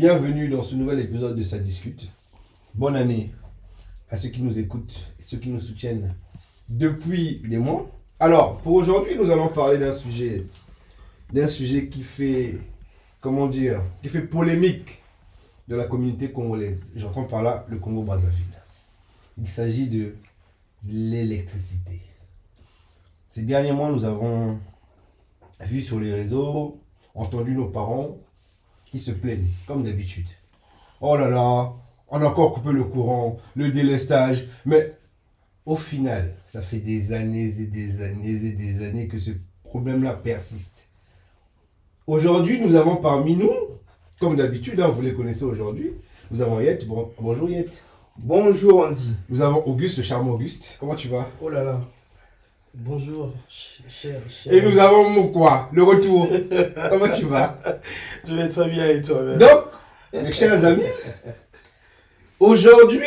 [0.00, 2.08] Bienvenue dans ce nouvel épisode de Ça discute.
[2.74, 3.32] Bonne année
[4.08, 6.14] à ceux qui nous écoutent et ceux qui nous soutiennent
[6.70, 7.86] depuis des mois.
[8.18, 10.46] Alors, pour aujourd'hui, nous allons parler d'un sujet,
[11.34, 12.54] d'un sujet qui fait,
[13.20, 15.02] comment dire, qui fait polémique
[15.68, 16.86] de la communauté congolaise.
[16.96, 18.58] J'entends par là le Congo-Brazzaville.
[19.36, 20.14] Il s'agit de
[20.88, 22.00] l'électricité.
[23.28, 24.60] Ces derniers mois, nous avons
[25.60, 26.80] vu sur les réseaux,
[27.14, 28.16] entendu nos parents
[28.90, 30.28] qui se plaignent, comme d'habitude.
[31.00, 31.72] Oh là là,
[32.08, 34.94] on a encore coupé le courant, le délestage, mais
[35.64, 39.30] au final, ça fait des années et des années et des années que ce
[39.64, 40.88] problème-là persiste.
[42.06, 43.52] Aujourd'hui, nous avons parmi nous,
[44.18, 45.92] comme d'habitude, hein, vous les connaissez aujourd'hui,
[46.30, 46.86] nous avons Yette.
[46.86, 47.84] Bon, bonjour Yette.
[48.16, 49.14] Bonjour Andy.
[49.28, 50.76] Nous avons Auguste, le charmant Auguste.
[50.78, 51.28] Comment tu vas?
[51.40, 51.80] Oh là là.
[52.74, 54.52] Bonjour, ch- cher, cher.
[54.52, 56.28] Et nous avons Moukwa, le retour.
[56.88, 57.58] Comment tu vas?
[58.26, 59.38] Je vais très bien et toi-même?
[59.38, 59.64] Donc,
[60.12, 60.82] mes chers amis,
[62.38, 63.00] aujourd'hui,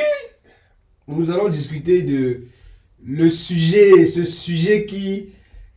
[1.08, 2.48] nous allons discuter de
[3.06, 5.30] le sujet, ce sujet qui,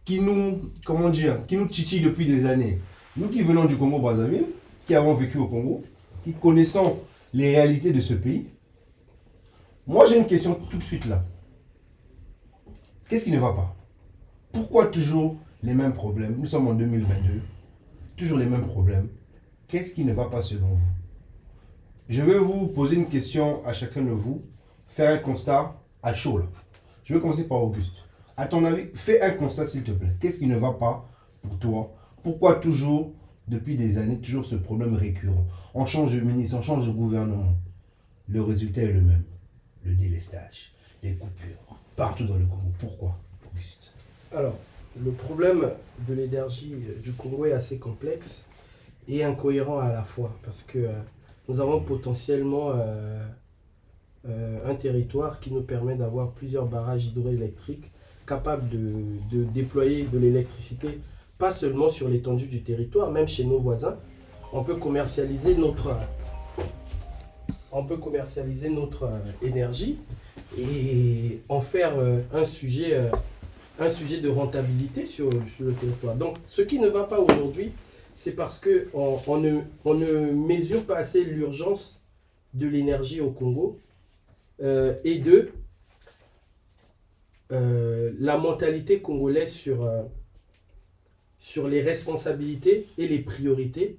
[0.05, 2.81] qui nous, comment dire, qui nous titille depuis des années.
[3.17, 4.47] Nous qui venons du Congo-Brazzaville,
[4.87, 5.84] qui avons vécu au Congo,
[6.25, 6.98] qui connaissons
[7.33, 8.47] les réalités de ce pays,
[9.87, 11.25] moi j'ai une question tout de suite là.
[13.09, 13.75] Qu'est-ce qui ne va pas?
[14.57, 16.37] Pourquoi toujours les mêmes problèmes?
[16.39, 17.43] Nous sommes en 2022,
[18.17, 19.11] toujours les mêmes problèmes.
[19.69, 20.89] Qu'est-ce qui ne va pas selon vous?
[22.09, 24.47] Je vais vous poser une question à chacun de vous,
[24.89, 26.41] faire un constat à chaud.
[27.05, 27.97] Je vais commencer par Auguste.
[28.39, 30.17] À ton avis, fais un constat s'il te plaît.
[30.21, 31.07] Qu'est-ce qui ne va pas
[31.43, 31.95] pour toi?
[32.23, 33.12] Pourquoi toujours,
[33.49, 35.47] depuis des années, toujours ce problème récurrent?
[35.75, 37.57] On change de ministre, on change de gouvernement.
[38.27, 39.25] Le résultat est le même.
[39.84, 40.72] Le délestage,
[41.03, 42.72] les coupures, partout dans le Congo.
[42.78, 43.19] Pourquoi,
[43.53, 43.93] Auguste?
[44.34, 44.54] Alors,
[45.03, 45.70] le problème
[46.09, 48.44] de l'énergie euh, du Congo est assez complexe
[49.06, 50.92] et incohérent à la fois parce que euh,
[51.48, 53.25] nous avons potentiellement euh,
[54.65, 57.92] un territoire qui nous permet d'avoir plusieurs barrages hydroélectriques
[58.26, 58.78] capables de,
[59.31, 60.98] de déployer de l'électricité,
[61.38, 63.97] pas seulement sur l'étendue du territoire, même chez nos voisins.
[64.53, 65.97] On peut commercialiser notre,
[67.70, 69.09] on peut commercialiser notre
[69.42, 70.00] énergie
[70.59, 71.94] et en faire
[72.34, 72.98] un sujet,
[73.78, 76.14] un sujet de rentabilité sur, le territoire.
[76.14, 77.72] Donc, ce qui ne va pas aujourd'hui,
[78.14, 82.00] c'est parce que on, ne, mesure pas assez l'urgence
[82.54, 83.78] de l'énergie au Congo
[84.62, 85.50] euh, et de
[87.53, 90.03] euh, la mentalité congolaise sur, euh,
[91.38, 93.98] sur les responsabilités et les priorités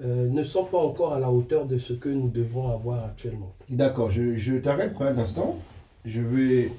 [0.00, 3.54] ne sont pas encore à la hauteur de ce que nous devons avoir actuellement.
[3.70, 5.56] D'accord, je, t'arrête pour un instant.
[6.04, 6.72] Je vais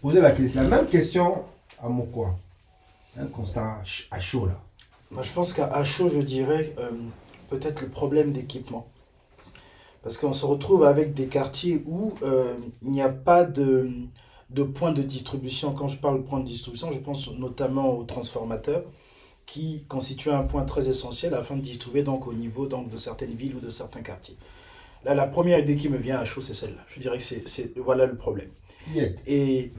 [0.00, 1.44] poser la, la même question
[1.82, 2.36] à quoi
[3.16, 4.60] Un constat à chaud là.
[5.10, 6.90] Moi, je pense qu'à chaud, je dirais euh,
[7.48, 8.86] peut-être le problème d'équipement.
[10.02, 13.90] Parce qu'on se retrouve avec des quartiers où euh, il n'y a pas de,
[14.50, 15.72] de point de distribution.
[15.72, 18.84] Quand je parle de point de distribution, je pense notamment aux transformateurs
[19.46, 23.34] qui constituent un point très essentiel afin de distribuer donc au niveau donc, de certaines
[23.34, 24.36] villes ou de certains quartiers.
[25.04, 26.84] Là, la première idée qui me vient à chaud, c'est celle-là.
[26.88, 28.50] Je dirais que c'est, voilà le problème.
[29.26, 29.72] Et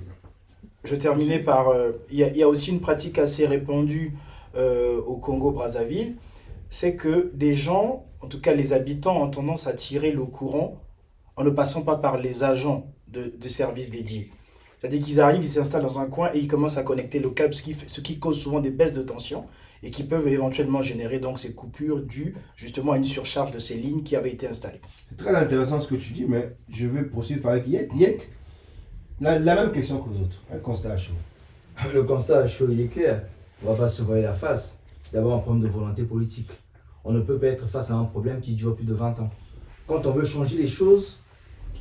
[0.84, 1.70] je terminais par...
[1.70, 4.14] euh, Il y, a- aussi une pratique assez répandue
[4.56, 6.16] euh, au Congo-Brazzaville,
[6.70, 10.82] c'est que des gens, en tout cas les habitants, ont tendance à tirer le courant
[11.36, 14.32] en ne passant pas par les agents de, services dédiés.
[14.80, 17.54] C'est-à-dire qu'ils arrivent, ils s'installent dans un coin et ils commencent à connecter le câble,
[17.54, 19.46] ce qui, fait- ce qui cause souvent des baisses de tension
[19.82, 23.76] et qui peuvent éventuellement générer donc ces coupures dues justement à une surcharge de ces
[23.76, 24.82] lignes qui avaient été installées.
[25.10, 27.88] C'est très intéressant ce que tu dis, mais je vais poursuivre avec Yet.
[27.96, 28.18] Yet,
[29.22, 30.42] la, la même question qu'aux autres.
[30.54, 31.14] Un constat à chaud.
[31.94, 33.24] Le constat chaud, il est clair.
[33.64, 34.78] On va pas se voiler la face.
[35.12, 36.50] D'abord, un problème de volonté politique.
[37.04, 39.30] On ne peut pas être face à un problème qui dure plus de 20 ans.
[39.88, 41.18] Quand on veut changer les choses,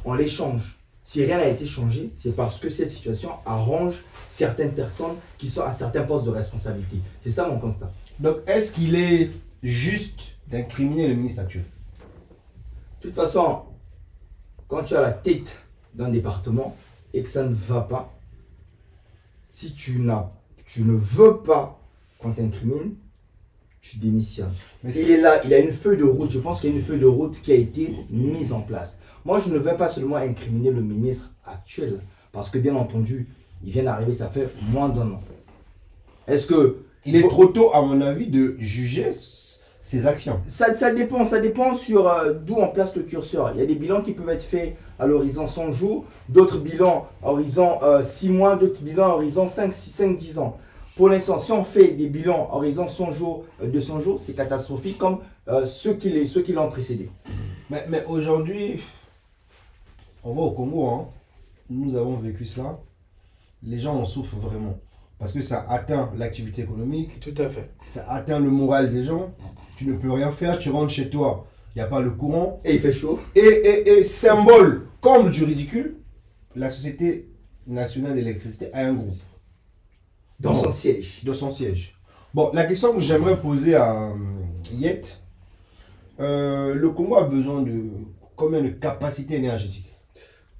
[0.04, 0.78] on les change.
[1.04, 3.96] Si rien n'a été changé, c'est parce que cette situation arrange
[4.28, 6.98] certaines personnes qui sont à certains postes de responsabilité.
[7.22, 7.90] C'est ça mon constat.
[8.18, 9.30] Donc, est-ce qu'il est
[9.62, 11.64] juste d'incriminer le ministre actuel?
[13.00, 13.62] De toute façon,
[14.66, 15.62] quand tu as la tête
[15.94, 16.76] d'un département
[17.14, 18.14] et que ça ne va pas,
[19.48, 20.30] si tu, n'as,
[20.66, 21.80] tu ne veux pas
[22.18, 22.94] qu'on t'incrimine,
[23.80, 24.54] tu démissionnes.
[24.82, 26.30] Mais Il est là, il a une feuille de route.
[26.30, 28.98] Je pense qu'il y a une feuille de route qui a été mise en place.
[29.24, 32.00] Moi, je ne vais pas seulement incriminer le ministre actuel,
[32.32, 33.28] parce que bien entendu,
[33.64, 35.22] il vient d'arriver, ça fait moins d'un an.
[36.26, 39.12] Est-ce que Il est trop tôt, à mon avis, de juger
[39.88, 40.40] ses actions.
[40.46, 43.52] ça, ça dépend, ça dépend sur euh, d'où on place le curseur.
[43.54, 47.06] Il y a des bilans qui peuvent être faits à l'horizon 100 jours, d'autres bilans
[47.22, 50.58] à horizon 6 mois, d'autres bilans à horizon 5, 6, 5, 10 ans.
[50.96, 54.98] Pour l'instant, si on fait des bilans horizon 100 jours, euh, 200 jours, c'est catastrophique
[54.98, 57.08] comme euh, ceux qui les- ceux qui l'ont précédé.
[57.70, 58.80] Mais, mais aujourd'hui,
[60.24, 61.06] on va au Congo, hein.
[61.70, 62.78] nous avons vécu cela.
[63.62, 64.76] Les gens en souffrent vraiment.
[65.18, 67.70] Parce que ça atteint l'activité économique, Tout à fait.
[67.84, 69.34] ça atteint le moral des gens.
[69.76, 72.60] Tu ne peux rien faire, tu rentres chez toi, il n'y a pas le courant.
[72.64, 73.18] Et il fait chaud.
[73.34, 75.96] Et, et, et symbole, comme du ridicule,
[76.54, 77.28] la Société
[77.66, 79.18] nationale d'électricité a un groupe
[80.40, 81.22] Dans son siège.
[81.24, 81.96] de son siège.
[82.34, 84.14] Bon, la question que j'aimerais poser à euh,
[84.72, 85.18] Yet,
[86.20, 87.82] euh, le Congo a besoin de
[88.36, 89.88] combien de capacité énergétique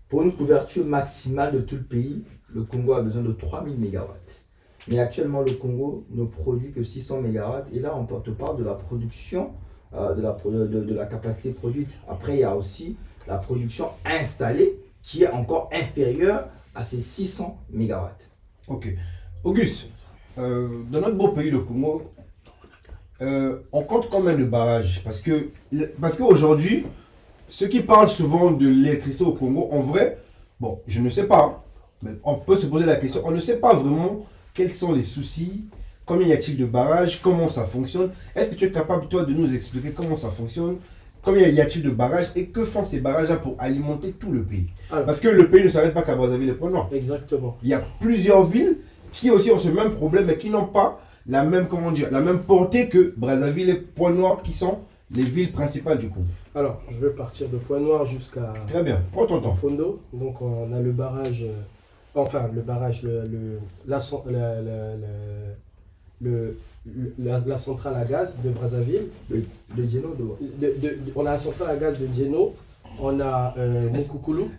[0.08, 4.04] Pour une couverture maximale de tout le pays, le Congo a besoin de 3000 MW.
[4.88, 7.74] Mais actuellement, le Congo ne produit que 600 MW.
[7.74, 9.52] Et là, on te parle de la production,
[9.94, 11.90] euh, de, la, de, la capacité produite.
[12.08, 12.96] Après, il y a aussi
[13.26, 17.92] la production installée qui est encore inférieure à ces 600 MW.
[18.68, 18.88] Ok.
[19.44, 19.88] Auguste,
[20.38, 22.10] euh, dans notre beau pays, le Congo,
[23.20, 25.02] euh, on compte combien de barrages?
[25.04, 25.50] Parce que
[26.00, 26.86] parce qu'aujourd'hui,
[27.48, 30.18] ceux qui parlent souvent de l'électricité au Congo, en vrai,
[30.60, 31.64] bon, je ne sais pas,
[32.02, 34.26] mais on peut se poser la question, on ne sait pas vraiment
[34.58, 35.66] quels sont les soucis,
[36.04, 38.10] combien y a-t-il de barrages, comment ça fonctionne.
[38.34, 40.78] Est-ce que tu es capable, toi, de nous expliquer comment ça fonctionne
[41.22, 44.70] Combien y a-t-il de barrages et que font ces barrages-là pour alimenter tout le pays?
[44.90, 45.06] Alors.
[45.06, 46.88] Parce que le pays ne s'arrête pas qu'à Brazzaville et Point-Noir.
[46.90, 47.56] Exactement.
[47.62, 48.78] Il y a plusieurs villes
[49.12, 52.20] qui aussi ont ce même problème mais qui n'ont pas la même, comment dire, la
[52.20, 54.78] même portée que Brazzaville et Point-Noir qui sont
[55.14, 56.26] les villes principales du Congo.
[56.54, 59.52] Alors, je vais partir de Point Noir jusqu'à Très bien, prends ton temps.
[59.52, 60.00] Fondo.
[60.12, 61.52] Donc, on a le barrage, euh,
[62.22, 65.06] enfin, le barrage, le, le- la, cen- la- la- la-
[66.20, 66.56] le-
[66.86, 69.08] le- la- la centrale à gaz de Brazzaville.
[69.30, 69.42] De,
[69.76, 72.54] de Geno, de- De- de- de- on a la centrale à gaz de Djeno.
[73.00, 73.88] On a euh.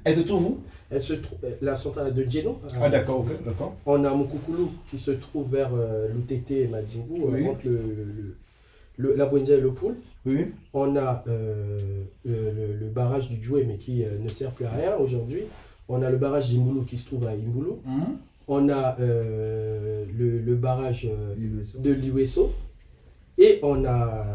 [0.05, 0.57] Elle se trouve où?
[0.91, 2.59] Elle se trou- euh, la centrale de Djeno.
[2.65, 3.75] euh, Ah d'accord, ok, d'accord.
[3.85, 7.47] On a Mukukulu qui se trouve vers euh, l'UTT et Madjingu, euh, Oui.
[7.47, 8.35] entre le, le-
[8.97, 9.95] le- la Bwenja et le Poul.
[10.25, 11.79] Oui, On a euh,
[12.25, 15.43] le, le- le barrage du Djoué, mais qui euh, ne sert plus à rien aujourd'hui.
[15.89, 17.71] On a le barrage d'Imbulu qui se trouve à Imbulu.
[17.85, 18.17] Mhm.
[18.47, 21.35] On a euh, le, le barrage euh,
[21.79, 22.51] de- l'Iweso.
[23.37, 24.25] Et on a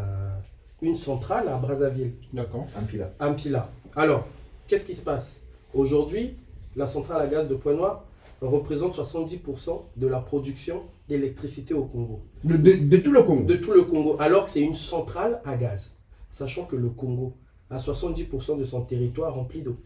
[0.81, 2.65] une centrale à Brazzaville, d'accord.
[2.77, 3.11] Un pilat.
[3.19, 3.69] Ampila.
[3.95, 4.27] Alors,
[4.67, 5.41] qu'est-ce qui se passe?
[5.73, 6.33] Aujourd'hui,
[6.75, 8.03] la centrale à gaz de Point-Noir
[8.41, 12.21] représente 70% de la production d'électricité au Congo.
[12.43, 13.43] De, de- de tout le Congo?
[13.43, 15.95] De tout le Congo, alors que c'est une centrale à gaz.
[16.31, 17.33] Sachant que le Congo
[17.69, 19.77] a 70% de son territoire rempli d'eau.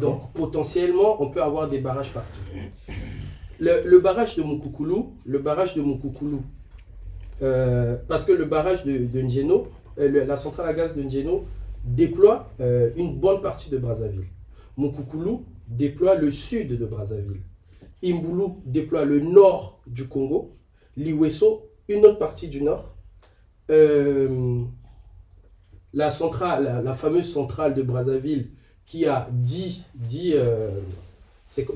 [0.00, 2.40] Donc potentiellement, on peut avoir des barrages partout.
[3.60, 5.82] Le, barrage de Mukukulu, le barrage de
[7.42, 9.20] euh, parce que le barrage de, de
[9.98, 11.44] euh, la centrale à gaz de Njeno
[11.84, 14.28] déploie euh, une bonne partie de Brazzaville.
[14.76, 15.38] Mukukulu
[15.68, 17.42] déploie le sud de Brazzaville.
[18.04, 20.56] Imbulu déploie le nord du Congo.
[20.96, 22.94] Liweso, une autre partie du nord.
[25.92, 28.50] La, centrale, la fameuse centrale de Brazzaville
[28.86, 30.70] qui a 10, 10 euh,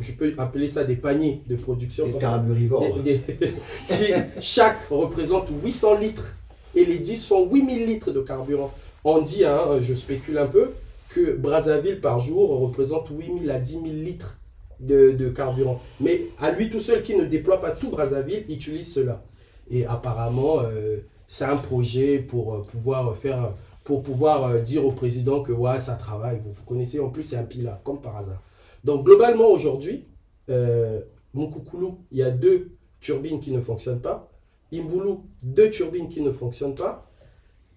[0.00, 2.06] je peux appeler ça des paniers de production.
[2.08, 2.98] Des carburivores.
[3.00, 3.52] des- des-
[3.88, 6.36] qui chaque représente 800 litres
[6.74, 8.72] et les 10 sont 8000 litres de carburant.
[9.04, 10.70] On dit, hein, je spécule un peu,
[11.10, 14.38] que Brazzaville par jour représente 8000 à 10 000 litres
[14.80, 15.80] de, de carburant.
[16.00, 19.22] Mais à lui tout seul qui ne déploie pas tout Brazzaville, utilise cela.
[19.70, 20.96] Et apparemment, euh,
[21.28, 23.52] c'est un projet pour euh, pouvoir faire,
[23.88, 26.42] pour pouvoir euh, dire au président que ouais, ça travaille.
[26.44, 28.42] Vous, connaissez, en plus, c'est un pilat, comme par hasard.
[28.84, 30.04] Donc globalement aujourd'hui,
[30.50, 31.00] euh,
[31.34, 34.30] il y a deux turbines qui ne fonctionnent pas.
[34.74, 37.10] Imbulu, deux turbines qui ne fonctionnent pas.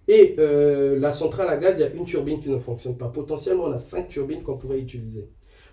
[0.10, 3.08] Et euh, la centrale à gaz, il y a une turbine qui ne fonctionne pas.
[3.08, 5.30] Potentiellement, on a cinq turbines qu'on pourrait utiliser.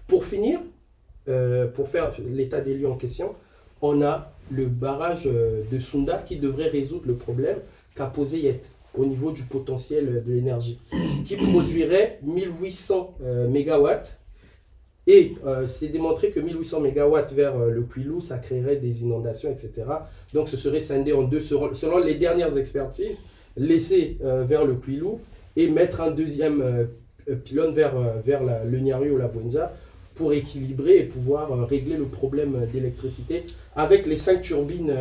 [0.06, 0.60] Pour finir,
[1.26, 3.34] euh, pour faire l'état des lieux en question,
[3.82, 7.58] on a le barrage de Sunda qui devrait résoudre le problème
[7.96, 8.62] qu'a posé Yet
[8.96, 10.78] au niveau du potentiel de l'énergie,
[11.26, 14.18] qui produirait 1800 euh, mégawatts.
[15.06, 19.50] Et euh, c'est démontré que 1800 mégawatts vers euh, le Quilou, ça créerait des inondations,
[19.50, 19.72] etc.
[20.34, 23.24] Donc ce serait scindé en deux selon, les dernières expertises,
[23.56, 25.18] laisser vers le Quilou
[25.56, 26.62] et mettre un deuxième
[27.44, 27.92] pylône vers,
[28.22, 29.72] vers le Niari ou la Bonza
[30.14, 34.94] pour équilibrer et pouvoir régler le problème d'électricité avec les cinq turbines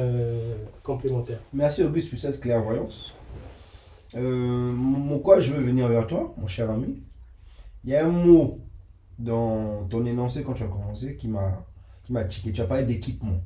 [0.82, 1.39] complémentaires.
[1.53, 3.16] Merci Auguste pour cette clairvoyance.
[4.17, 6.97] Euh, mon quoi je veux venir vers toi, mon cher ami.
[7.83, 8.59] Il y a un mot
[9.19, 11.65] dans ton énoncé quand tu as commencé qui m'a
[12.03, 12.51] qui m'a tiqué.
[12.51, 13.39] Tu as parlé d'équipement.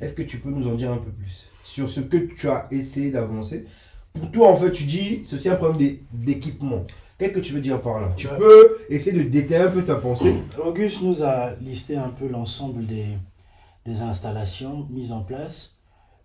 [0.00, 2.66] Est-ce que tu peux nous en dire un peu plus sur ce que tu as
[2.70, 3.66] essayé d'avancer?
[4.12, 6.84] Pour toi, en fait, tu dis c'est aussi un problème d'é- d'équipement.
[7.18, 8.12] Qu'est-ce que tu veux dire par là?
[8.16, 8.38] Tu Ouais.
[8.38, 10.32] peux essayer de détailler un peu ta pensée
[10.64, 13.08] Auguste nous a listé un peu l'ensemble des,
[13.84, 15.76] des installations mises en place,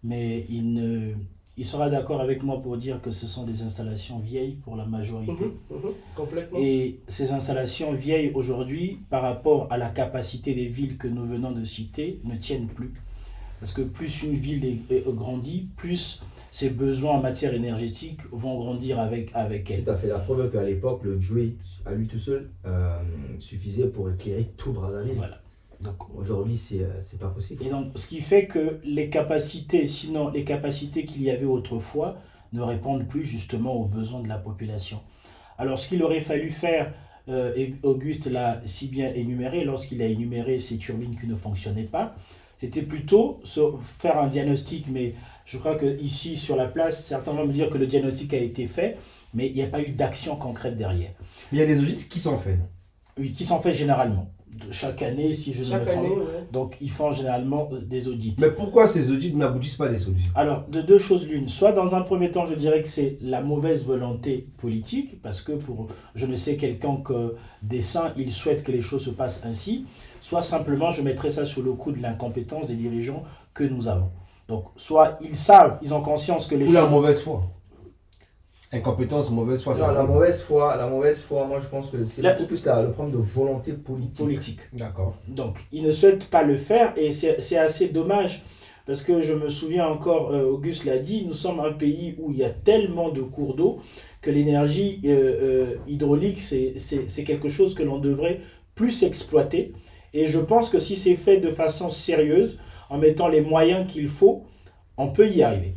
[0.03, 1.13] mais il, ne,
[1.57, 4.85] il sera d'accord avec moi pour dire que ce sont des installations vieilles pour la
[4.85, 5.31] majorité.
[5.31, 6.59] Mhm, mhm, complètement.
[6.59, 11.51] Et ces installations vieilles aujourd'hui, par rapport à la capacité des villes que nous venons
[11.51, 12.91] de citer, ne tiennent plus.
[13.59, 16.21] Parce que plus une ville est, est- grandit, plus
[16.51, 19.83] ses besoins en matière énergétique vont grandir avec, avec elle.
[19.85, 20.07] Tout à fait.
[20.07, 22.99] La preuve qu'à l'époque, le Jouet, à lui tout seul, euh,
[23.39, 25.13] suffisait pour éclairer tout Brazzaville.
[25.15, 25.39] Voilà.
[25.85, 27.63] Donc, Aujourd'hui, c'est euh, c'est pas possible.
[27.65, 32.17] Et donc, ce qui fait que les capacités, sinon les capacités qu'il y avait autrefois,
[32.53, 35.01] ne répondent plus justement aux besoins de la population.
[35.57, 36.93] Alors, ce qu'il aurait fallu faire,
[37.29, 41.83] euh, et Auguste l'a si bien énuméré, lorsqu'il a énuméré ces turbines qui ne fonctionnaient
[41.83, 42.15] pas,
[42.59, 43.61] c'était plutôt se
[43.99, 45.13] faire un diagnostic, mais
[45.45, 48.37] je crois que ici sur la place, certains vont me dire que le diagnostic a
[48.37, 48.97] été fait,
[49.33, 51.11] mais il n'y a pas eu d'action concrète derrière.
[51.51, 52.57] Il y a des audits qui sont faits.
[52.57, 52.67] non?
[53.17, 54.29] Oui, qui sont faits généralement.
[54.71, 56.47] Chaque année, si je ne me trompe ouais.
[56.51, 58.35] Donc, ils font généralement euh, des audits.
[58.39, 60.31] Mais pourquoi ces audits n'aboutissent pas à des solutions?
[60.35, 61.47] Alors, de deux choses l'une.
[61.47, 65.51] Soit dans un premier temps, je dirais que c'est la mauvaise volonté politique, parce que
[65.53, 67.11] pour, je ne sais, quelconque
[67.61, 69.85] dessein, il souhaite que les choses se passent ainsi.
[70.21, 74.09] Soit simplement, je mettrais ça sur le coup de l'incompétence des dirigeants que nous avons.
[74.47, 76.89] Donc, soit ils savent, ils ont conscience que les Ou la choses...
[76.91, 77.43] mauvaise foi
[78.71, 82.21] Incompétence, mauvaise foi, Non, la mauvaise foi, la mauvaise foi, moi je pense que c'est
[82.21, 84.17] La- beaucoup plus la- le problème de volonté politique.
[84.17, 84.59] politique.
[84.73, 85.15] D'accord.
[85.27, 88.43] Donc, ils ne souhaitent pas le faire et c'est c'est assez dommage
[88.87, 92.31] parce que je me souviens encore, euh, Auguste l'a dit, nous sommes un pays où
[92.31, 93.79] il y a tellement de cours d'eau
[94.21, 98.41] que l'énergie euh, euh, hydraulique, c'est c'est- c'est quelque chose que l'on devrait
[98.73, 99.73] plus exploiter.
[100.13, 104.07] Et je pense que si c'est fait de façon sérieuse, en mettant les moyens qu'il
[104.07, 104.43] faut,
[104.97, 105.73] on peut y arriver.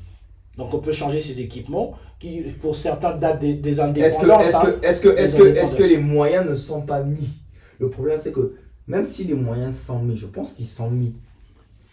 [0.56, 4.48] Donc, on peut changer ces équipements qui, pour certains, datent des, des Est-ce que, indépendances.
[4.48, 4.60] est-ce hein.
[4.80, 5.68] que, est-ce que, est-ce Les que, indépendants.
[5.68, 7.42] est-ce que les moyens ne sont pas mis?
[7.78, 8.54] Le problème, c'est que
[8.88, 11.14] même si les moyens sont mis, je pense qu'ils sont mis,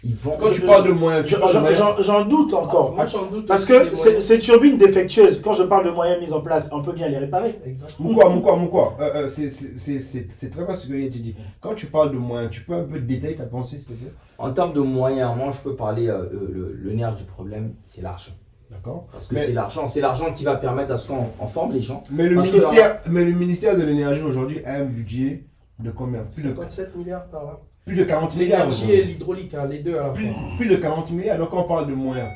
[0.03, 0.36] ils vont.
[0.39, 1.79] Quand Je- tu parles de moyens, tu Je- parles de j'en- moyens.
[2.00, 2.96] J'en j'en doute encore.
[2.96, 6.41] Moi, j'en doute Parce que ces, turbines défectueuses, quand je parle de moyens mis en
[6.41, 7.60] place, on peut bien les réparer.
[7.65, 8.13] Exactement.
[8.13, 11.36] Quoi, mon quoi euh, euh, c'est- très bien ce que tu dis.
[11.62, 14.12] Quand tu parles de moyens, tu peux un peu détailler ta pensée, s'il te plaît?
[14.38, 17.74] En termes de moyens, moi je peux parler, euh, le, le- le nerf du problème,
[17.84, 18.34] c'est l'argent.
[18.72, 21.48] D'accord Parce que Mais- c'est l'argent, c'est l'argent qui va permettre à ce qu'on on
[21.48, 22.04] forme les gens.
[22.10, 25.46] mais le, Parce que- ministère, mais le ministère de l'énergie aujourd'hui a un budget
[25.80, 26.22] de combien?
[26.34, 27.60] Plus de, 57 milliards par là.
[27.86, 28.62] plus de 40 milliards.
[28.70, 30.42] L'énergie et l'hydraulique, hein, les deux à la Plus, fois.
[30.58, 32.30] plus de 40 milliards, alors quand on parle de moyens.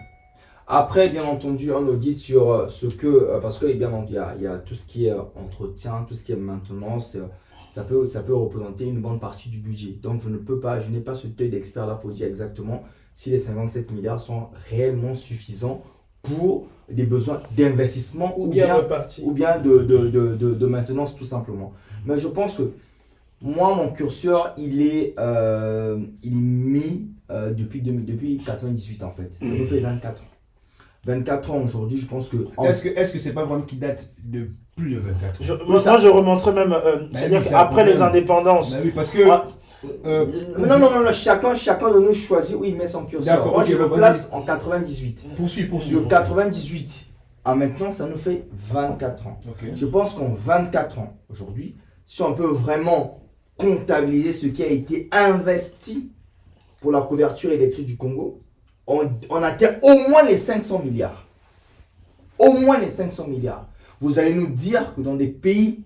[0.68, 4.16] Après, bien entendu, on audite sur euh, ce que, euh, parce que bien entendu, il
[4.16, 6.36] y a, il y a tout ce qui est euh, entretien, tout ce qui est
[6.36, 7.18] maintenance,
[7.72, 9.94] ça peut, ça peut représenter une bonne partie du budget.
[10.04, 12.84] Donc, je ne peux pas, je n'ai pas ce deuil d'expert là pour dire exactement
[13.16, 15.82] si les 57 milliards sont réellement suffisants
[16.22, 18.76] pour des besoins d'investissement Ou bien
[19.24, 21.74] ou bien de, de, de, de, de maintenance tout simplement.
[22.06, 22.72] Mais je pense que
[23.42, 29.12] moi, mon curseur, il est, euh, il est mis euh, depuis, 2000 depuis 98 en
[29.12, 29.32] fait.
[29.40, 30.26] Ça me fait 24 ans.
[31.06, 32.38] 24 ans aujourd'hui, je pense que...
[32.58, 35.42] en- Est-ce que est-ce que c'est pas un problème qui date de plus de 24
[35.42, 35.44] ans?
[35.44, 38.92] Je- moi, moi, je remonterais même, euh, c'est-à-dire oui, c'est qu'après les indépendances, Bah oui,
[38.94, 39.20] parce que.
[40.06, 40.26] Euh,
[40.58, 43.38] Non, non, non, non, chacun, chacun de nous choisit où il met son curseur.
[43.38, 45.36] D'accord, Moi, je le place en 98.
[45.36, 45.92] poursuis, poursuis.
[45.92, 46.10] De poursuis.
[46.10, 47.06] 98
[47.46, 49.40] à maintenant, ça nous fait 24 ans.
[49.74, 53.22] Je pense qu'en 24 ans, aujourd'hui, si on peut vraiment
[53.58, 56.12] comptabiliser ce qui a été investi
[56.82, 58.42] pour la couverture électrique du Congo,
[58.88, 61.26] on, on atteint au moins les 500 milliards.
[62.38, 63.68] Au moins les 500 milliards.
[64.02, 65.84] Vous allez nous dire que dans des pays,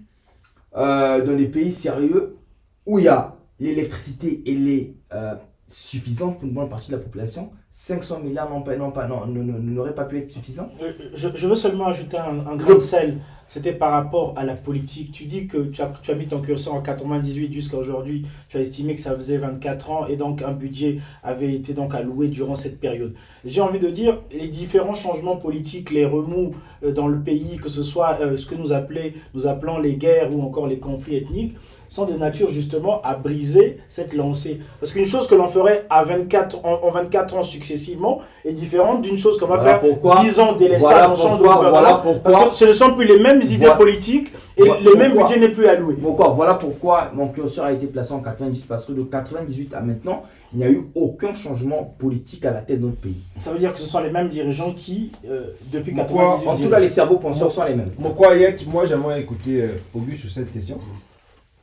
[0.76, 2.38] euh, dans des pays sérieux,
[2.86, 5.36] où il y a l'électricité et les euh,
[5.68, 9.26] suffisante pour une bonne partie de la population, 500 milliards n'ont pas, non, pas, non,
[9.26, 10.70] n'auraient pas pu être suffisants.
[10.82, 13.18] euh, je, je veux seulement ajouter un, un grain de sel.
[13.48, 15.12] C'était par rapport à la politique.
[15.12, 18.26] Tu dis que tu as, tu as mis ton curseur en 98 jusqu'à aujourd'hui.
[18.50, 21.94] Tu as estimé que ça faisait 24 ans et donc un budget avait été donc
[21.94, 23.14] alloué durant cette période.
[23.46, 27.70] J'ai envie de dire, les différents changements politiques, les remous euh, dans le pays, que
[27.70, 31.18] ce soit euh, ce que nous, appelait, nous appelons les guerres ou encore les conflits
[31.18, 31.56] ethniques,
[31.90, 34.60] sont de nature justement à briser cette lancée.
[34.80, 39.04] Parce qu'une chose que l'on ferait à 24, en, en 24 ans successivement est différente
[39.04, 42.50] d'une chose qu'on va Voilà faire pourquoi- 10 ans délestage, Voilà pourquoi, voilà pourquoi, Parce
[42.50, 43.76] que ce ne sont plus les mêmes idées Voilà.
[43.76, 45.28] politiques et Voilà les mêmes pourquoi.
[45.30, 45.96] budgets n'est plus alloué.
[46.00, 50.24] Voilà pourquoi mon curseur a été placé en 98, parce que de 98 à maintenant,
[50.54, 53.22] il n'y a eu aucun changement politique à la tête de notre pays.
[53.40, 56.58] Ça veut dire que ce sont les mêmes dirigeants qui, euh, depuis Pourquoi 98 En
[56.58, 57.92] tout cas, les cerveaux penseurs sont les mêmes.
[57.98, 60.78] Mon quoi, Yek, moi j'aimerais écouter euh, Auguste sur cette question.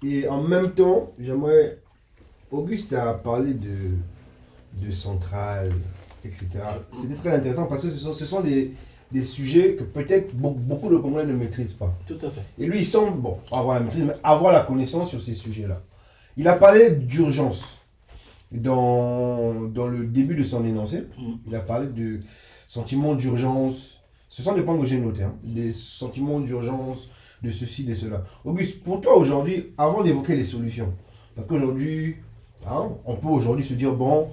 [0.04, 1.78] Et en même temps, j'aimerais.
[2.50, 3.94] Auguste a parlé de,
[4.84, 5.70] de centrales,
[6.24, 6.48] etc.
[6.90, 8.72] C'était très intéressant parce que ce sont, ce sont des,
[9.12, 11.92] des sujets que peut-être beaucoup, de Congolais ne maîtrisent pas.
[12.06, 12.42] Tout à fait.
[12.58, 15.82] Et lui, il semble, bon, avoir la maîtrise, mais avoir la connaissance sur ces sujets-là.
[16.36, 17.76] Il a parlé d'urgence.
[18.52, 21.32] dans, dans le début de son énoncé, Mm.
[21.46, 22.18] il a parlé de
[22.66, 24.00] sentiments d'urgence.
[24.28, 27.10] Ce sont des points que j'ai notés, hein, des sentiments d'urgence,
[27.42, 28.24] de ceci, de cela.
[28.44, 30.92] Auguste, pour toi aujourd'hui, avant d'évoquer les solutions,
[31.34, 32.16] parce qu'aujourd'hui,
[32.66, 34.28] hein, on peut aujourd'hui se dire, bon,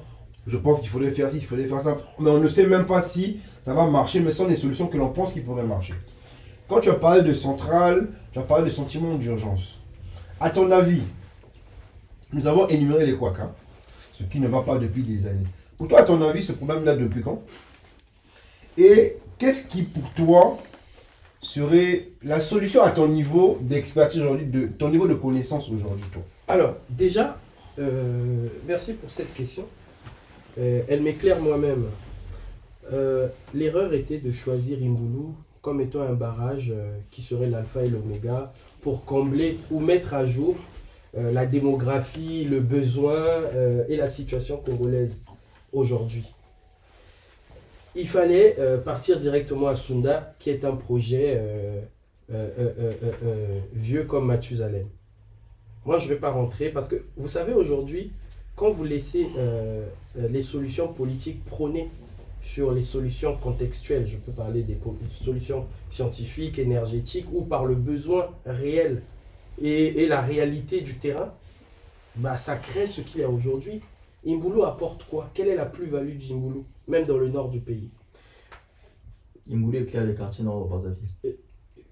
[0.48, 2.86] je pense qu'il faudrait faire ci, il faudrait faire ça, mais on ne sait même
[2.88, 5.62] pas si ça va marcher, mais ce sont des solutions que l'on pense qui pourraient
[5.62, 5.93] marcher.
[6.69, 9.81] Quand tu as parlé de centrale, tu as parlé de sentiments d'urgence.
[10.39, 11.01] À ton avis,
[12.31, 13.51] nous avons énuméré les quacks, hein,
[14.13, 15.47] ce qui ne va pas depuis des années.
[15.77, 17.41] Pour toi, à ton avis, ce problème date depuis quand?
[18.77, 20.59] Et qu'est-ce qui, pour toi,
[21.41, 26.21] serait la solution à ton niveau d'expertise aujourd'hui, de ton niveau de connaissance aujourd'hui, toi?
[26.47, 27.38] Alors, déjà,
[27.79, 29.65] euh, merci pour cette question.
[30.57, 31.83] Euh, elle m'éclaire moi-même.
[32.94, 37.89] Euh, L'erreur était de choisir Imboulou comme étant un barrage euh, qui serait l'alpha et
[37.89, 40.56] l'oméga pour combler ou mettre à jour
[41.17, 43.41] euh, la démographie, le besoin
[43.89, 45.24] et la situation congolaise
[45.74, 46.24] aujourd'hui.
[47.96, 51.41] Il fallait partir directement à Sunda, qui est un projet
[53.74, 54.86] vieux comme Mathusalem.
[55.84, 58.12] Moi, je ne vais pas rentrer parce que vous savez, aujourd'hui,
[58.56, 59.25] quand vous laissez
[60.15, 61.89] les solutions politiques prôner
[62.41, 64.77] sur les solutions contextuelles, je peux parler des
[65.10, 69.03] solutions scientifiques, énergétiques ou par le besoin réel
[69.62, 71.34] et, et la réalité du terrain,
[72.15, 73.82] bah, ça crée ce qu'il y a aujourd'hui.
[74.25, 75.29] Imboulou apporte quoi?
[75.34, 77.89] Quelle est la plus-value d'Imboulou, même dans le nord du pays?
[79.51, 81.38] Imboulé éclaire les quartiers nord de Brazzaville.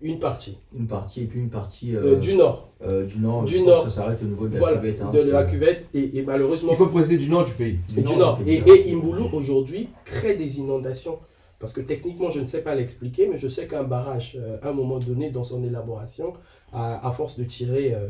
[0.05, 0.57] Une partie.
[0.77, 3.43] Une partie et puis une partie Euh, euh, du nord, euh, du nord.
[3.43, 3.83] du je pense nord.
[3.85, 6.21] Ça s'arrête au niveau de la voilà, cuvette, hein, de c'est- la cuvette et, et
[6.23, 7.79] malheureusement Il faut préciser du nord du pays.
[7.97, 8.39] et du nord.
[8.45, 11.17] Et, et Imboulou aujourd'hui crée des inondations.
[11.57, 14.69] Parce que techniquement, je ne sais pas l'expliquer, mais je sais qu'un barrage, euh, à
[14.69, 16.33] un moment donné dans son élaboration,
[16.73, 18.07] à, à force de tirer, euh,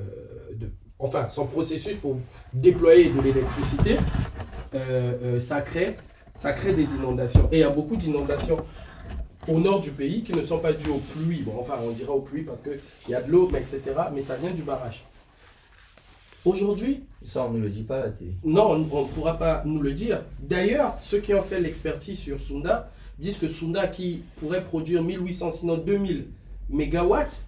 [0.55, 0.67] de,
[0.99, 2.17] enfin, son processus pour
[2.53, 3.97] déployer de l'électricité,
[4.73, 5.95] euh, euh, ça, crée,
[6.33, 7.47] ça crée des inondations.
[7.51, 8.57] Et il y a beaucoup d'inondations
[9.47, 11.41] au nord du pays qui ne sont pas dues aux pluies.
[11.43, 12.79] Bon, enfin, on dira aux pluies parce qu'il
[13.09, 13.81] y a de l'eau, mais etc.
[14.13, 15.03] Mais ça vient du barrage.
[16.45, 18.31] Aujourd'hui, Ça, on ne le dit pas à la télé.
[18.43, 20.21] non, on ne pourra pas nous le dire.
[20.39, 25.51] D'ailleurs, ceux qui ont fait l'expertise sur Sunda disent que Sunda, qui pourrait produire 1800,
[25.53, 26.27] sinon 2000
[26.69, 27.45] mégawatts,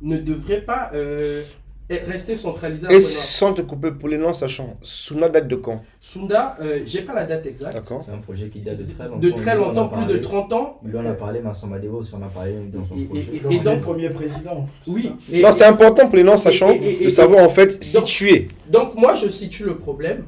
[0.00, 1.42] ne devrait pas euh,
[1.90, 5.82] rester centralisé à Et sans te couper pour les noms, sachant, Suna date de quand?
[6.00, 7.74] Sunda, euh, j'ai pas la date exacte.
[7.74, 9.18] D'accord C'est un projet qui date de très longtemps.
[9.20, 10.20] De très longtemps, plus de parlé.
[10.20, 10.80] 30 ans.
[10.84, 13.32] Lui, on a parlé, Vincent Madebo aussi, on a parlé dans son Et- et- projet.
[13.36, 14.68] et- Donc, donc- le premier président.
[14.86, 15.12] Oui.
[15.32, 17.68] Et- Non, c'est important pour les noms, sachant, et- et- et- de savoir en fait
[17.74, 18.48] donc- situer.
[18.68, 20.24] Donc moi, je situe le problème.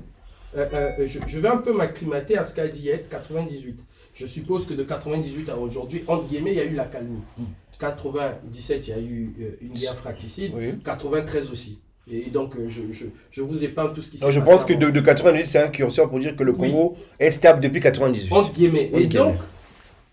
[0.57, 3.79] Euh, euh, je, je vais un peu m'acclimater à ce qu'a dit Yet, 98.
[4.15, 7.19] Je suppose que de 98 à aujourd'hui, entre guillemets, il y a eu la calmie.
[7.79, 10.53] 97, il y a eu euh, une guerre fratricide.
[10.55, 10.75] Oui.
[10.85, 11.79] 93 aussi.
[12.11, 14.53] Et donc, euh, je, je, je vous épargne tout ce qui s'est Non, je passé
[14.53, 16.71] pense que de, de 98, c'est un curseur pour dire que le Oui.
[16.71, 18.33] Congo est stable depuis 98.
[18.33, 18.91] Entre guillemets.
[18.95, 19.37] Et donc,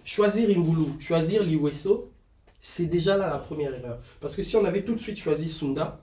[0.03, 2.11] choisir Imboulou, choisir Liweso,
[2.59, 3.99] c'est déjà là la première erreur.
[4.19, 6.01] Parce que si on avait tout de suite choisi Sunda,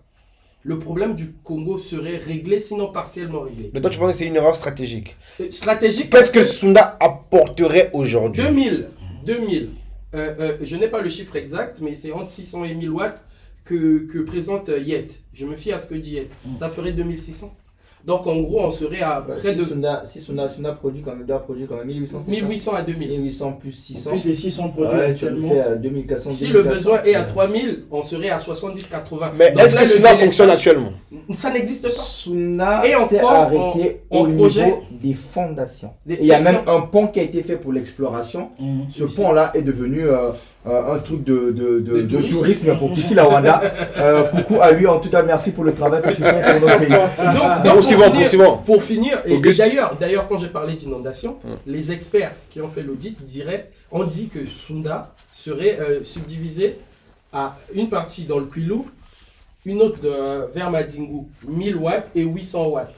[0.64, 3.70] le problème du Congo serait réglé, sinon partiellement réglé.
[3.72, 5.16] Donc toi, tu penses que c'est une erreur stratégique.
[5.40, 6.09] Euh, Stratégique.
[6.11, 8.42] Qu'est-ce que Sunda apporterait aujourd'hui?
[8.42, 8.87] 2000,
[9.27, 9.70] 2000.
[10.14, 13.22] Euh, euh, je n'ai pas le chiffre exact, mais c'est entre 600 et 1000 watts
[13.64, 15.20] que, que présente Yet.
[15.33, 16.31] Je me fie à ce que dit Yet.
[16.44, 16.57] Mm.
[16.57, 17.55] Ça ferait 2600.
[18.05, 21.03] Donc en gros, on serait à Bah, près si de Sunda, si Sunda, Sunda produit
[21.03, 22.19] quand même, doit produire quand même 1800.
[22.25, 23.09] c'est ça 1800 à 2000.
[23.09, 24.11] 1800 plus 600.
[24.11, 25.49] Plus les 600 produits Ouais, ça nous actuellement.
[25.65, 26.31] fait euh, 2400.
[26.33, 29.31] Si le 2400, besoin est à c'est- 3000, on serait à 70-80.
[29.38, 30.93] Mais est-ce que Sunda fonctionne actuellement?
[31.35, 31.91] Ça n'existe pas.
[31.91, 35.91] Suna Et s'est encore, arrêté en au projet- niveau des fondations.
[36.05, 38.51] Des- il y a même un pont qui a été fait pour l'exploration.
[38.59, 38.87] Mhm.
[38.88, 40.31] Ce pont-là est devenu euh,
[40.66, 42.77] euh, un truc de, de, de, De de tourisme.
[42.79, 43.61] pour Kiki Lawanda.
[43.96, 46.68] Euh, coucou à lui, en tout cas, merci pour le travail que tu fais pour
[46.68, 46.88] notre pays.
[46.88, 48.62] Donc, donc, Poursuivons, pour finir-.
[48.64, 51.57] Pour finir, et, d'ailleurs, d'ailleurs, quand j'ai parlé d'inondation, Hum.
[51.66, 56.79] les experts qui ont fait l'audit diraient, on dit que Sunda serait euh, subdivisé
[57.33, 58.83] à une partie dans le Kwilu,
[59.64, 62.94] une autre de, vers Madingu, 1000 watts et 800 watts.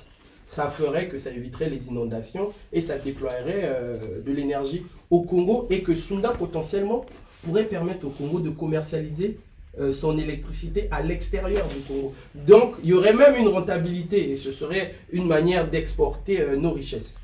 [0.48, 5.66] Ça ferait que ça éviterait les inondations et ça déploierait euh, de l'énergie au Congo
[5.70, 7.04] et que Sunda potentiellement
[7.44, 9.38] pourrait permettre au Congo de commercialiser
[9.80, 12.12] euh, son électricité à l'extérieur du Congo.
[12.34, 16.72] Donc, il y aurait même une rentabilité et ce serait une manière d'exporter euh, nos
[16.72, 17.16] richesses.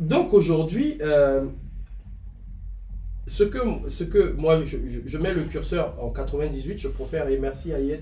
[0.00, 1.44] Donc, aujourd'hui, euh,
[3.28, 7.96] ce, que, moi, je, mets le curseur en 98, je préfère, et merci euh,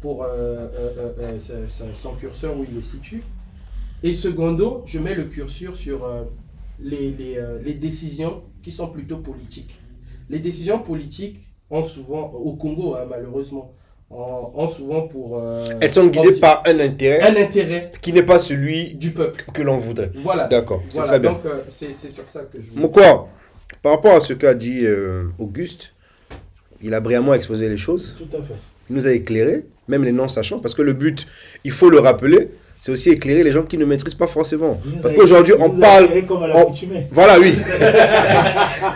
[0.00, 0.26] pour
[1.94, 3.22] son curseur où il le situe.
[4.02, 6.08] Et secondo, je mets le curseur sur
[6.80, 9.78] les décisions qui sont plutôt politiques.
[10.28, 11.38] Les décisions politiques
[11.70, 13.72] ont souvent, au Congo hein, malheureusement,
[14.10, 15.38] ont, ont souvent pour.
[15.38, 19.44] euh, Elles sont guidées par un intérêt un intérêt qui n'est pas celui du peuple.
[19.52, 20.10] que l'on voudrait.
[20.16, 20.46] Voilà.
[20.48, 21.32] D'accord, c'est Voilà, très bien.
[21.32, 22.80] donc euh, c'est c'est sur ça que je veux.
[22.80, 23.28] Mon quoi
[23.82, 25.90] Par rapport à ce qu'a dit euh, Auguste,
[26.82, 28.14] il a brillamment exposé les choses.
[28.18, 28.54] Tout à fait.
[28.90, 31.26] Il nous a éclairé, même les non-sachants, parce que le but,
[31.64, 34.80] il faut le rappeler, c'est aussi éclairer les gens qui ne maîtrisent pas forcément.
[35.02, 36.08] Parce qu'aujourd'hui, on parle.
[36.26, 36.74] comme à on-.
[37.10, 37.54] Voilà, oui.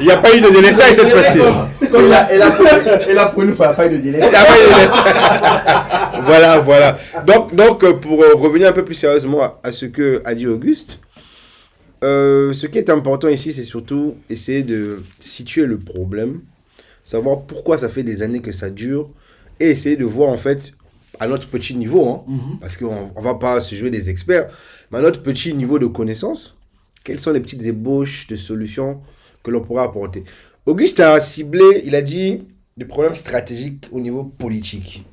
[0.01, 1.39] Il n'y a pas eu de délaissage cette fois-ci.
[1.39, 4.33] Là, et et là, pour une fois, il n'y a pas eu de délaissage.
[6.25, 6.99] voilà, voilà.
[7.27, 10.35] Donc, donc euh, pour euh, revenir un peu plus sérieusement à, à ce que a
[10.35, 10.99] dit Auguste,
[12.03, 16.41] euh, ce qui est important ici, c'est surtout essayer de situer le problème,
[17.05, 19.11] savoir pourquoi ça fait des années que ça dure,
[19.59, 20.73] et essayer de voir en fait,
[21.21, 22.59] à notre petit niveau, hein, Mhm.
[22.61, 24.49] parce qu'on ne va pas se jouer des experts,
[24.91, 26.57] mais à notre petit niveau de connaissance,
[27.05, 29.01] quelles sont les petites ébauches de solutions
[29.43, 30.25] que l'on pourrait apporter?
[30.67, 32.43] Auguste a ciblé, il a dit,
[32.77, 35.05] des problèmes stratégiques au niveau politique.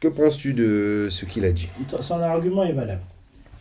[0.00, 1.68] Que penses-tu de ce qu'il a dit?
[2.00, 3.00] Son- argument est valable.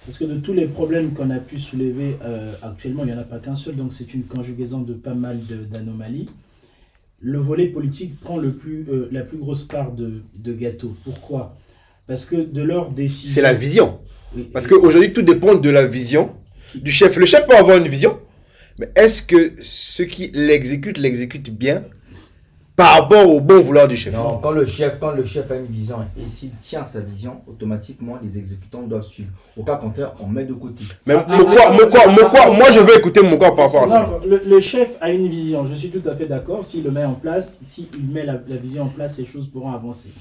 [0.06, 3.18] Parce que de tous les problèmes qu'on a pu soulever euh, actuellement, il n'y en
[3.22, 5.40] a pas qu'un seul, donc c'est une conjugaison de pas mal
[5.72, 6.28] d'anomalies.
[7.22, 10.96] Le volet politique prend le plus, euh, la plus grosse part de, de gâteau.
[11.04, 11.58] Pourquoi?
[12.08, 13.34] Parce que de leur décision...
[13.34, 14.00] C'est la vision.
[14.36, 16.32] Oui, Parce qu'aujourd'hui, tout dépend de la vision
[16.76, 17.16] du chef.
[17.18, 18.20] Le chef peut avoir une vision,
[18.78, 21.86] mais est-ce que ceux qui l'exécutent l'exécutent bien?
[22.76, 25.56] Par rapport au bon vouloir du chef Non, quand le chef, quand le chef a
[25.56, 29.30] une vision et s'il tient sa vision, automatiquement les exécutants doivent suivre.
[29.56, 30.84] Au cas contraire, on met de côté.
[31.06, 33.66] Mais Ah, mon quoi, mon quoi, mon quoi, moi je veux écouter mon corps par
[33.68, 34.20] rapport à ça.
[34.26, 36.66] Le, le chef a une vision, je suis tout à fait d'accord.
[36.66, 39.72] S'il le met en place, s'il met la, la vision en place, les choses pourront
[39.72, 40.12] avancer.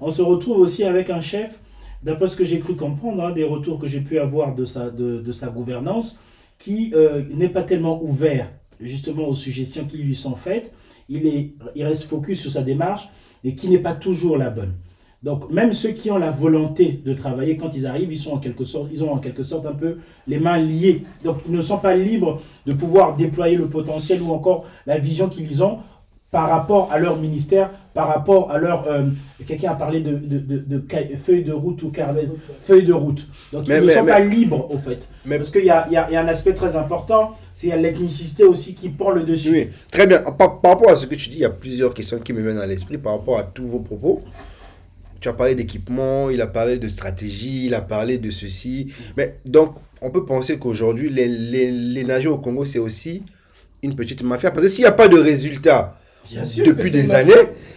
[0.00, 1.60] On se retrouve aussi avec un chef,
[2.02, 4.90] d'après ce que j'ai cru comprendre, hein, des retours que j'ai pu avoir de sa,
[4.90, 6.18] de, de sa gouvernance,
[6.58, 8.48] qui euh, n'est pas tellement ouvert
[8.80, 10.72] justement aux suggestions qui lui sont faites.
[11.08, 13.08] Il, est, il reste focus sur sa démarche
[13.44, 14.74] et qui n'est pas toujours la bonne.
[15.22, 18.38] Donc même ceux qui ont la volonté de travailler, quand ils arrivent, ils, sont en
[18.38, 21.04] quelque sorte, ils ont en quelque sorte un peu les mains liées.
[21.22, 25.28] Donc ils ne sont pas libres de pouvoir déployer le potentiel ou encore la vision
[25.28, 25.78] qu'ils ont
[26.32, 28.88] par rapport à leur ministère, par rapport à leur...
[28.88, 29.04] euh,
[29.46, 30.82] Quelqu'un a parlé de, de, de, de
[31.16, 32.26] feuille de route ou carnet,
[32.58, 33.28] feuille de route.
[33.52, 35.06] Donc Mais- ils ne mais- sont mais- pas libres au fait.
[35.26, 37.36] Mais- Parce qu'il y a, il y, a, il y a un aspect très important,
[37.52, 39.50] c'est l'ethnicité aussi qui prend le dessus.
[39.52, 40.22] Oui, très bien.
[40.22, 42.40] Par, par rapport à ce que tu dis, il y a plusieurs questions qui me
[42.40, 44.22] viennent à l'esprit par rapport à tous vos propos.
[45.20, 48.90] Tu as parlé d'équipement, il a parlé de stratégie, il a parlé de ceci.
[49.18, 53.22] Mais donc, on peut penser qu'aujourd'hui, les, les, les nageurs au Congo, c'est aussi
[53.82, 54.50] une petite mafia.
[54.50, 55.98] Parce que s'il n'y a pas de résultats
[56.30, 57.32] Bien sûr que depuis des années,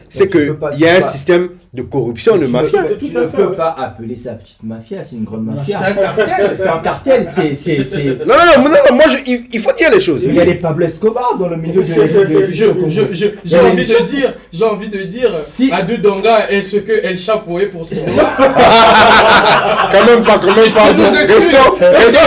[0.10, 2.84] c'est qu'il y a un pas- système de corruption, de mafia.
[2.98, 5.78] tu ne peux pas appeler ça petite mafia, c'est une grande mafia.
[5.78, 6.56] C'est un cartel.
[6.58, 7.54] C'est un cartel, c'est...
[7.56, 10.22] c'est- c'est- Non, non, non, non, non, moi, je- il, faut dire les choses.
[10.24, 14.04] Mais il y a les Pablo Escobar dans le milieu de la j'ai envie de
[14.06, 18.00] dire, j'ai envie de dire Si- à Dudonga et ce que elle chapeauait pour six
[18.00, 18.30] mois.
[19.92, 20.92] Quand même pas, quand même pas.
[20.94, 22.20] Restons, restons,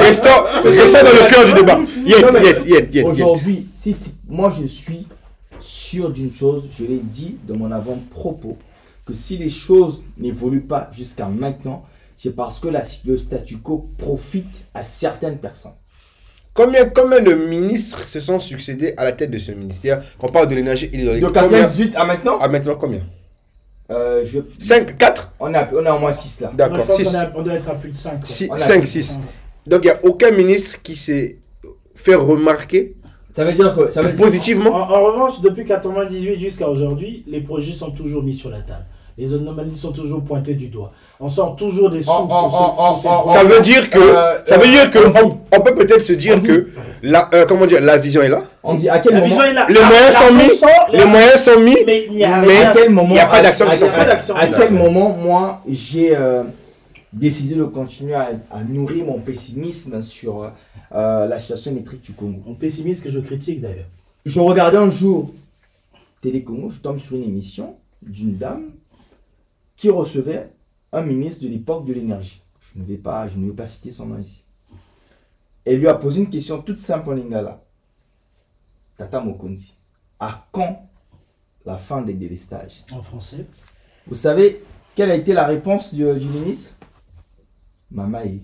[0.00, 0.28] restons,
[0.64, 1.78] restons dans le cœur du débat.
[2.04, 3.02] Yet, yet, yet, yet, yet.
[3.04, 5.06] Aujourd'hui, si, si- moi je suis
[5.58, 8.56] sûr d'une chose, je l'ai dit dans mon avant-propos,
[9.04, 13.88] que si les choses n'évoluent pas jusqu'à maintenant, c'est parce que la- le statu quo
[13.96, 15.72] profite à certaines personnes.
[16.54, 20.02] Combien, combien de ministres se sont succédés à la tête de ce ministère?
[20.18, 21.32] Quand on parle de l'énergie et de De l'hydraulique.
[21.34, 23.00] 98 à maintenant, À maintenant combien?
[23.90, 26.52] Euh, je, 5, 4 on, a, on a au moins 6 là.
[26.54, 27.04] D'accord, pense 6.
[27.04, 28.20] qu'on a- on doit être à plus de 5.
[28.26, 29.18] 5, 6.
[29.66, 31.38] Donc il n'y a aucun ministre qui s'est
[31.94, 32.96] fait remarquer
[33.38, 34.74] Ça veut dire que ça veut En, positivement.
[34.74, 38.84] en revanche, depuis 98 jusqu'à aujourd'hui, les projets sont toujours mis sur la table.
[39.16, 40.90] Les anomalies sont toujours pointées du doigt.
[41.20, 42.10] On sort toujours des sous.
[42.96, 43.32] Ces.
[43.32, 44.98] Ça veut dire que, Euh, ça veut dire que,
[45.56, 46.66] on peut peut-être se dire que,
[47.04, 49.44] la, euh, comment dire, la vision est là, On dit à quel La moment vision
[49.44, 49.66] est là.
[49.68, 50.98] Les moyens la sont mis.
[50.98, 52.70] les moyens sont mis, Mais il n'y a Mais rien.
[52.70, 54.06] à quel moment il n'y a pas d'action qui sont faites.
[54.08, 54.34] d'action.
[54.34, 56.42] À quel moment, moi, j'ai euh,
[57.12, 62.42] décidé de continuer à, à nourrir mon pessimisme sur euh, la situation électrique du Congo
[62.46, 63.88] On pessimiste que je critique d'ailleurs.
[64.24, 65.32] Je regardais un jour
[66.20, 68.72] Télé Congo, je tombe sur une émission d'une dame
[69.76, 70.50] qui recevait
[70.92, 72.42] un ministre de l'époque de l'énergie.
[72.60, 74.44] Je ne vais pas, je ne vais pas citer son nom ici.
[75.64, 77.62] Elle lui a posé une question toute simple en lingala.
[78.96, 79.76] Tata Mokonzi,
[80.18, 80.88] à quand
[81.64, 82.84] la fin des délestages?
[82.90, 83.46] En français.
[84.06, 84.62] Vous savez
[84.94, 86.77] quelle a été la réponse du, du ministre?
[87.90, 88.40] Mamae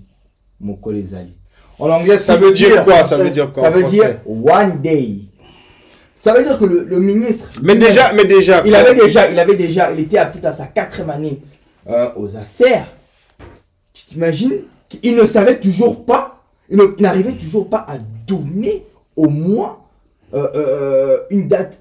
[0.61, 1.35] Mokolezali.
[1.79, 3.05] En anglais, Ça veut dire quoi?
[3.05, 5.21] Ça veut dire quoi Ça veut dire one day.
[6.21, 7.51] Ça veut dire que le, le ministre.
[7.63, 8.63] Mais déjà, mais déjà.
[8.65, 11.43] Il avait déjà, il avait déjà, il était peut-être à sa quatrième année
[11.89, 12.87] euh, aux affaires.
[13.93, 19.29] Tu t'imagines qu'il ne savait toujours pas, il il n'arrivait toujours pas à donner au
[19.29, 19.81] moins
[20.33, 21.79] euh, euh, une date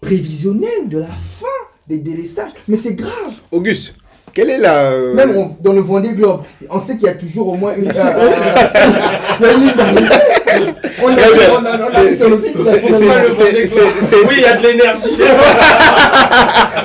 [0.00, 1.46] prévisionnelle de la fin
[1.88, 2.52] des délestages.
[2.68, 3.34] Mais c'est grave.
[3.50, 3.94] Auguste,
[4.34, 4.92] quelle est la.
[4.92, 7.74] euh, Même on- dans le Vendée Globe, on sait qu'il y a toujours au moins
[7.76, 7.88] une.
[7.88, 8.30] euh, euh,
[9.40, 10.74] il y a une.
[11.02, 11.48] On a- Très bien.
[11.50, 12.98] on a- on a- on a- C'est- c'est- on a- on a- c'est- on a-
[12.98, 13.88] c'est- pas le c'est- Vendée c'est- Globe.
[14.00, 15.10] c'est- Oui, il y a de l'énergie.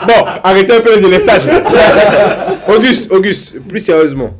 [0.07, 1.43] Bon, arrêtez un peu le délestage.
[2.67, 4.31] Auguste, Auguste, plus sérieusement.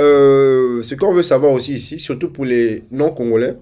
[0.00, 3.54] euh, ce qu'on veut savoir aussi ici, surtout pour les non-congolais,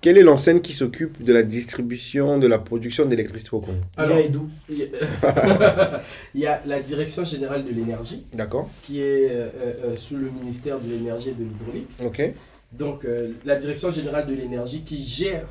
[0.00, 3.78] quelle est l'enseigne qui s'occupe de la distribution, de la production d'électricité au Congo?
[3.96, 4.18] Alors,
[4.68, 4.86] Il y a
[6.34, 10.16] il y a- la Direction générale de l'énergie D'accord qui est euh, euh, euh, sous
[10.16, 11.88] le ministère de l'énergie et de l'hydraulique.
[12.04, 12.32] Ok.
[12.72, 15.46] Donc, euh, la Direction générale de l'énergie qui gère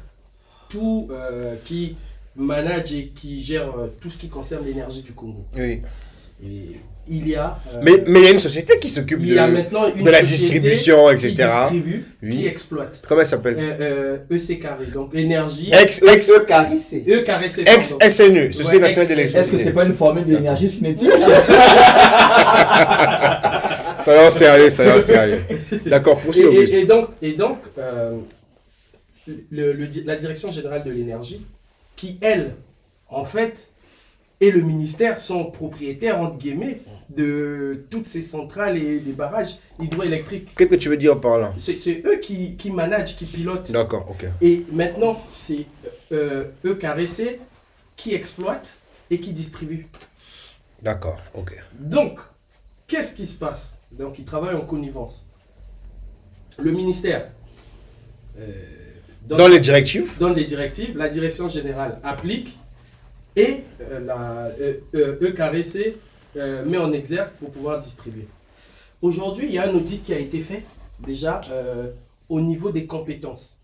[0.69, 1.95] tout, euh, qui
[2.35, 5.45] manage et qui gère euh, tout ce qui concerne l'énergie du Congo.
[5.55, 5.81] Oui.
[6.43, 6.75] Et
[7.07, 7.57] il y a.
[7.73, 9.35] euh, Mais mais il y a une société qui s'occupe de,
[10.11, 11.49] la distribution, qui etc.
[11.61, 12.29] distribue, Oui.
[12.37, 13.01] qui exploite.
[13.07, 15.71] Comment elle s'appelle Euh, euh, EC carré, donc l'énergie.
[15.73, 17.95] Ex, ex, E carré, c'est- E carré, ex.
[17.99, 19.39] SNE, Société Ouais, nationale ex- d'électricité.
[19.39, 21.11] Est-ce que c'est pas une formule d'énergie cinétique
[24.01, 25.41] Soyons sérieux, soyons sérieux.
[25.85, 26.73] D'accord, Et, poursuis et- Auguste.
[26.73, 28.17] et donc, et donc euh,
[29.51, 29.73] le-
[30.05, 31.45] la Direction générale de l'énergie,
[31.95, 32.51] qui elle,
[33.09, 33.69] en fait,
[34.41, 40.49] et le ministère sont propriétaires, entre guillemets, de toutes ces centrales et des barrages hydroélectriques.
[40.55, 41.53] Qu'est-ce que tu veux dire par là?
[41.59, 43.71] C'est eux qui, qui managent, qui pilotent.
[43.71, 44.25] D'accord, ok.
[44.41, 45.65] Et maintenant, c'est
[46.11, 47.39] euh, eux caressés
[47.95, 48.77] qui exploitent
[49.09, 49.87] et qui distribuent.
[50.81, 51.55] D'accord, ok.
[51.79, 52.19] Donc,
[52.87, 53.77] qu'est-ce qui se passe?
[53.91, 55.27] Donc, ils travaillent en connivence.
[56.57, 57.31] Le ministère
[58.39, 58.51] euh,
[59.27, 60.17] Dans les directives?
[60.19, 62.57] donne les directives, la direction générale applique
[63.35, 65.97] et euh, la euh, euh, EKRC
[66.35, 68.27] euh, met en exergue pour pouvoir distribuer.
[69.01, 70.63] Aujourd'hui, il y a un audit qui a été fait
[70.99, 71.87] déjà euh,
[72.29, 73.57] au niveau des compétences.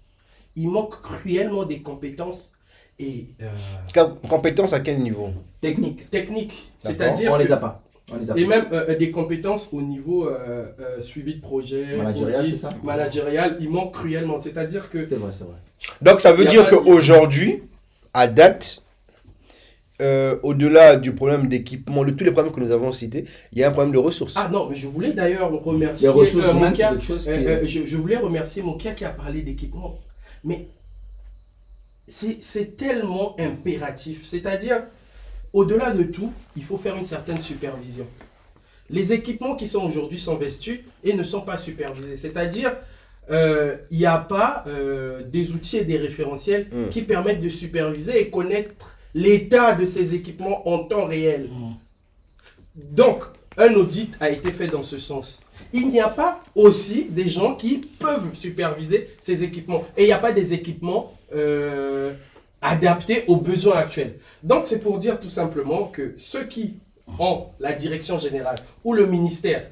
[0.56, 2.52] Il manque cruellement des compétences
[3.00, 3.48] et euh,
[3.94, 5.30] Com- Compétences à quel niveau?
[5.62, 6.10] Technique.
[6.10, 6.72] techniques.
[6.84, 6.98] D'accord.
[7.00, 7.82] C'est-à-dire On les a pas.
[8.14, 8.50] On les a et pas.
[8.50, 12.74] même euh, des compétences au niveau euh, euh, suivi de projet, Managérial, audit, c'est ça?
[12.84, 14.40] managérial, il manque cruellement.
[14.40, 15.56] C'est-à-dire que C'est vrai, c'est vrai.
[16.02, 17.64] Donc ça veut dire qu'aujourd'hui,
[18.14, 18.84] à date,
[20.02, 23.64] euh, au-delà du problème d'équipement, de tous les problèmes que nous avons cités, il y
[23.64, 24.34] a un problème de ressources.
[24.36, 26.90] ah non, mais je voulais d'ailleurs remercier Les ressources euh, humaines, c'est Mokia.
[26.92, 30.00] quelque chose qui Euh, euh, je, je voulais remercier Mokia qui a parlé d'équipement.
[30.44, 30.68] Mais
[32.08, 34.26] c'est c'est tellement impératif.
[34.26, 34.84] C'est-à-dire,
[35.54, 38.08] au-delà de tout, il faut faire une certaine supervision.
[38.90, 42.18] Les équipements qui sont aujourd'hui sont vestus et ne sont pas supervisés.
[42.18, 42.76] C'est-à-dire,
[43.30, 46.90] euh, il n'y a pas euh, des outils et des référentiels Mm.
[46.90, 51.50] qui permettent de superviser et connaître l'état de ces équipements en temps réel.
[52.76, 53.24] Donc,
[53.58, 55.40] un audit a été fait dans ce sens.
[55.74, 59.84] Il n'y a pas aussi des gens qui peuvent superviser ces équipements.
[59.98, 62.14] Et il n'y a pas des équipements euh,
[62.62, 64.18] adaptés aux besoins actuels.
[64.44, 66.80] Donc, c'est pour dire tout simplement que ceux qui
[67.20, 69.70] ont la direction générale ou le ministère,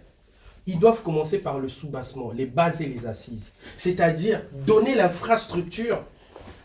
[0.67, 3.53] ils doivent commencer par le soubassement, les bases et les assises.
[3.77, 6.03] C'est-à-dire donner l'infrastructure.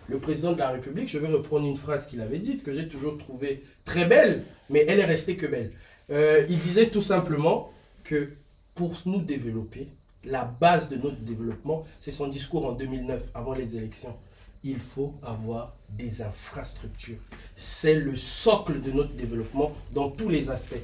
[0.09, 2.89] Le président de la République, je vais reprendre une phrase qu'il avait dite, que j'ai
[2.89, 5.73] toujours trouvée très belle, mais elle est restée que belle.
[6.11, 8.33] Euh, il disait tout simplement que
[8.75, 9.89] pour nous développer,
[10.25, 14.17] la base de notre développement, c'est son discours en 2009, avant les élections.
[14.63, 17.19] Il faut avoir des infrastructures.
[17.57, 20.75] C'est le socle de notre développement dans tous les aspects.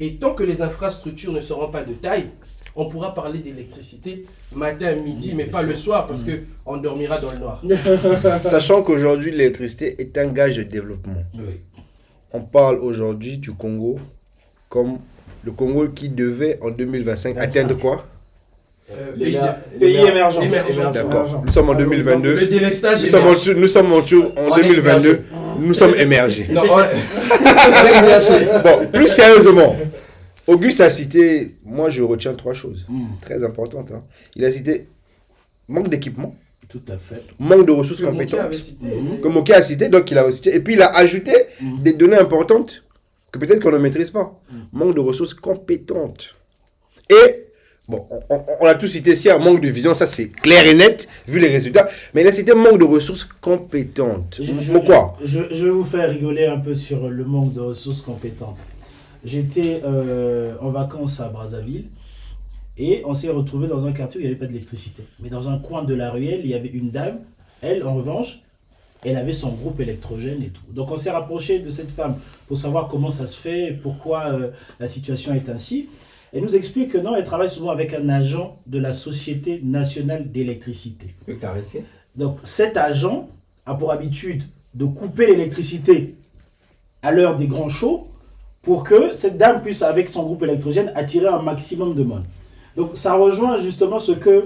[0.00, 2.30] Et tant que les infrastructures ne seront pas de taille,
[2.76, 6.32] on pourra parler d'électricité matin, midi, mais pas le soir, parce que
[6.66, 7.62] on dormira dans le noir.
[8.18, 11.22] Sachant qu'aujourd'hui, l'électricité est un gage de développement.
[12.32, 13.98] On parle aujourd'hui du Congo
[14.68, 14.98] comme
[15.44, 18.06] le Congo qui devait en 2025 atteindre quoi?
[18.92, 19.12] Euh,
[19.78, 20.40] pays émergent.
[20.42, 20.90] émergent.
[20.92, 21.42] D'accord.
[21.46, 22.46] Nous sommes en Le 2022.
[22.46, 25.22] délestage Nous sommes en, nous sommes en, tour- en On est 2022.
[25.60, 26.46] Nous sommes émergés.
[26.50, 26.84] Non, on-
[28.62, 29.74] Bon, plus sérieusement,
[30.46, 33.04] Auguste a cité, moi je retiens trois choses Mm.
[33.20, 33.90] très importantes.
[33.92, 34.02] hein.
[34.36, 34.88] Il a cité
[35.68, 36.34] manque d'équipement,
[36.68, 37.20] Tout à fait.
[37.38, 38.54] manque de ressources Que compétentes.
[38.54, 38.86] cité.
[39.22, 40.54] Comme Mokia a cité, donc il a cité.
[40.54, 41.82] Et puis il a ajouté Mm.
[41.82, 42.82] des données importantes
[43.32, 44.38] que peut-être qu'on ne maîtrise pas.
[44.72, 46.34] Manque de ressources compétentes.
[47.10, 47.46] Et,
[47.88, 50.66] bon, on, on- on a tous cité ici un manque de vision, ça c'est clair
[50.66, 51.88] et net, vu les résultats.
[52.12, 54.40] Mais il a cité manque de ressources compétentes.
[54.42, 55.16] Je, je- Pourquoi?
[55.24, 58.56] je, je vais vous faire rigoler un peu sur le manque de ressources compétentes.
[59.24, 61.86] J'étais euh, en vacances à Brazzaville
[62.76, 65.04] et on s'est retrouvé dans un quartier où il n'y avait pas d'électricité.
[65.20, 67.20] Mais dans un coin de la ruelle, il y avait une dame.
[67.62, 68.40] Elle, en revanche,
[69.04, 70.62] elle avait son groupe électrogène et tout.
[70.70, 72.16] Donc on s'est rapproché de cette femme
[72.48, 75.88] pour savoir comment ça se fait, pourquoi euh, la situation est ainsi.
[76.32, 80.32] Elle nous explique que non, elle travaille souvent avec un agent de la Société nationale
[80.32, 81.14] d'électricité.
[82.16, 83.28] Donc cet agent
[83.66, 84.42] a pour habitude
[84.74, 86.16] de couper l'électricité
[87.02, 88.08] à l'heure des grands shows
[88.64, 92.24] pour que cette dame puisse, avec son groupe électrogène, attirer un maximum de monde.
[92.76, 94.44] Donc ça rejoint justement ce que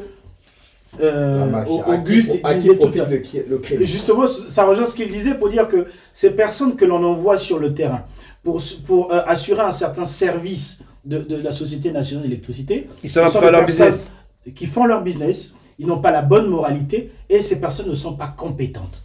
[1.00, 1.52] euh.
[1.54, 3.10] À qui- Auguste à qui disait tout profite à l'heure.
[3.12, 6.76] le, qui- le crime Justement, ça rejoint ce qu'il disait pour dire que ces personnes
[6.76, 8.02] que l'on envoie sur le terrain
[8.42, 13.26] pour, pour euh, assurer un certain service de, de la Société nationale d'électricité, Ils sont
[13.28, 14.12] sont leur business.
[14.54, 18.14] qui font leur business, ils n'ont pas la bonne moralité et ces personnes ne sont
[18.14, 19.04] pas compétentes.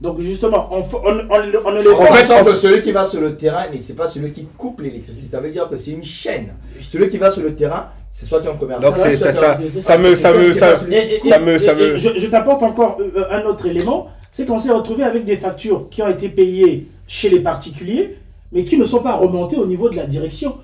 [0.00, 1.28] Donc justement, on, on, on-
[1.64, 1.96] on ne les En
[2.44, 5.26] fait, celui qui va sur le terrain, mais c'est pas celui qui coupe l'électricité.
[5.26, 6.54] Ça veut dire que c'est une chaîne.
[6.88, 8.82] Celui qui va sur le terrain, c'est soit un commerçant.
[8.82, 10.76] Donc ça, un- ça, ça me, ça me, ça,
[11.20, 11.96] ça me, ça me.
[11.96, 15.88] Je, je t'apporte encore euh, un autre élément, c'est qu'on s'est retrouvé avec des factures
[15.90, 18.18] qui ont été payées chez les particuliers,
[18.52, 20.56] mais qui ne sont pas remontées au niveau de la direction.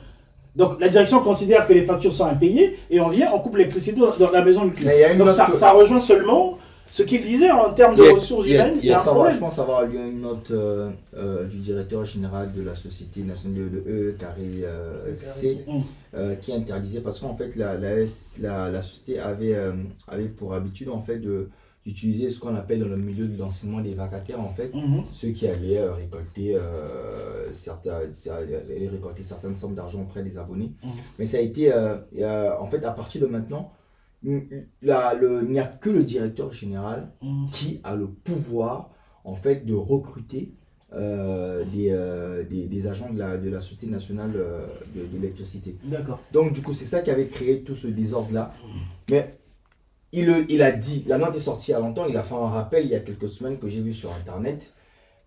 [0.55, 3.99] Donc la direction considère que les factures sont impayées et on vient, on coupe l'électricité
[4.01, 4.93] dans, dans la maison du client.
[5.19, 6.57] Donc ça, ça rejoint seulement
[6.97, 8.79] ce qu'il disait en termes de a- ressources il y a- humaines.
[8.83, 9.35] il y a un Pour savoir, problème.
[9.35, 13.69] je pense avoir lu une note euh, euh, du directeur général de la Société nationale
[13.71, 15.65] de E carré euh, C
[16.15, 19.73] euh, qui interdisait parce qu'en fait la, la, S- la, la société avait, euh,
[20.07, 21.49] avait pour habitude en fait de
[21.87, 25.03] d'utiliser ce qu'on appelle dans le milieu de l'enseignement des vacataires en fait Mhm.
[25.11, 27.99] ceux qui allaient euh, récolter euh, certains,
[28.91, 30.91] récolter certaines sommes d'argent auprès des abonnés Mhm.
[31.19, 33.71] mais ça a été euh, euh, en fait à partir de maintenant
[34.83, 37.49] la- le- il n'y a que le directeur général Mhm.
[37.51, 38.91] qui a le pouvoir
[39.25, 40.53] en fait de recruter
[40.97, 45.89] euh, des, euh, des, des agents de la, de la Société nationale euh, de-.
[45.91, 46.21] D'accord.
[46.33, 48.55] Donc du coup c'est ça qui avait créé tout ce désordre-là.
[49.11, 49.35] Mais
[50.13, 52.23] il, le- il a dit, la note est sortie il y a longtemps, il a
[52.23, 54.73] fait un rappel il y a quelques semaines que j'ai vu sur Internet.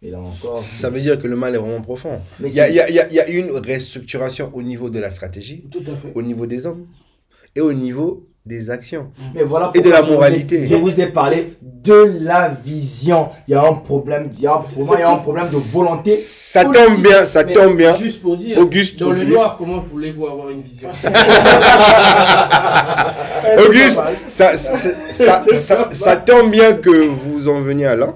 [0.02, 0.58] Et là encore...
[0.58, 2.22] Ça veut dire que le mal est vraiment profond.
[2.40, 4.62] Mais Il y a, y a- il y a- il y a une restructuration au
[4.62, 6.12] niveau de la stratégie, Tout à fait.
[6.16, 6.88] au niveau des hommes
[7.56, 9.12] et au niveau des actions.
[9.36, 10.68] Mais voilà Et de la pourquoi je vous ai- moralité.
[10.68, 13.30] Je vous ai parlé de la vision.
[13.48, 15.18] Il y a un problème, il y a un, pour moi, il y a un
[15.18, 16.16] problème de volonté.
[16.16, 16.86] Ça politique.
[16.88, 17.96] tombe bien, ça Mais tombe bien.
[17.96, 20.90] Juste pour dire, Auguste, dans le noir, comment voulez-vous avoir une vision?
[23.68, 24.78] Auguste, ça, ça,
[25.10, 28.16] ça, ça- ça tombe bien que vous en veniez à là.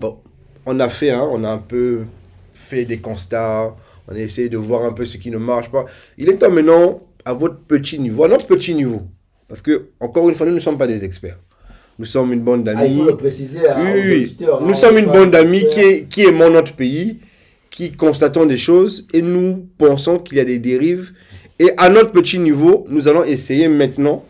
[0.00, 0.18] Bon,
[0.66, 2.02] on a fait, hein, on a un peu
[2.54, 3.74] fait des constats,
[4.08, 5.84] on a essayé de voir un peu ce qui ne marche pas.
[6.18, 9.02] Il est temps maintenant, à votre petit niveau, à notre petit niveau,
[9.48, 11.38] parce que, encore une fois, nous ne sommes pas des experts.
[11.98, 13.04] Nous sommes une bande Ah, d'amis.
[13.18, 16.72] préciser à, Oui, oui, hein, Nous sommes une bande d'amis qui, est, qui aimons notre
[16.74, 17.20] pays,
[17.70, 21.12] qui constatons des choses et nous pensons qu'il y a des dérives.
[21.58, 24.24] Et à notre petit niveau, nous allons essayer maintenant,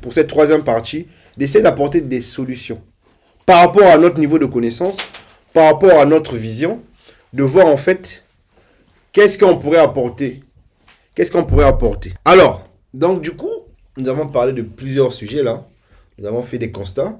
[0.00, 2.80] pour cette troisième partie, d'essayer d'apporter des solutions
[3.44, 4.96] par rapport à notre niveau de connaissance,
[5.52, 6.80] par rapport à notre vision,
[7.32, 8.24] de voir en fait
[9.12, 10.42] qu'est-ce qu'on pourrait apporter.
[11.14, 13.50] Qu'est-ce qu'on pourrait apporter Alors, donc du coup,
[13.96, 15.66] nous avons parlé de plusieurs sujets là.
[16.18, 17.18] Nous avons fait des constats.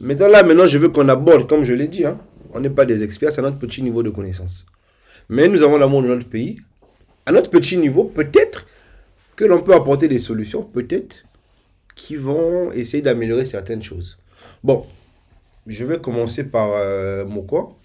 [0.00, 2.18] Maintenant, là, maintenant, je veux qu'on aborde, comme je l'ai dit, hein,
[2.52, 4.64] on n'est pas des experts, c'est notre petit niveau de connaissance.
[5.28, 6.60] Mais nous avons l'amour de notre pays.
[7.26, 8.66] À notre petit niveau, peut-être
[9.36, 11.24] que l'on peut apporter des solutions, peut-être,
[11.94, 14.18] qui vont essayer d'améliorer certaines choses.
[14.64, 14.86] Bon,
[15.66, 17.76] je vais commencer par euh, Mokwa.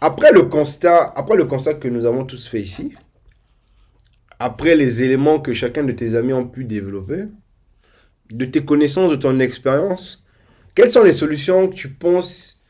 [0.00, 2.92] Après le constat, après le constat que nous avons tous fait ici,
[4.38, 7.24] après les éléments que chacun de tes amis ont pu développer,
[8.30, 10.24] de tes connaissances, de ton expérience,
[10.74, 12.60] quelles sont les solutions que tu penses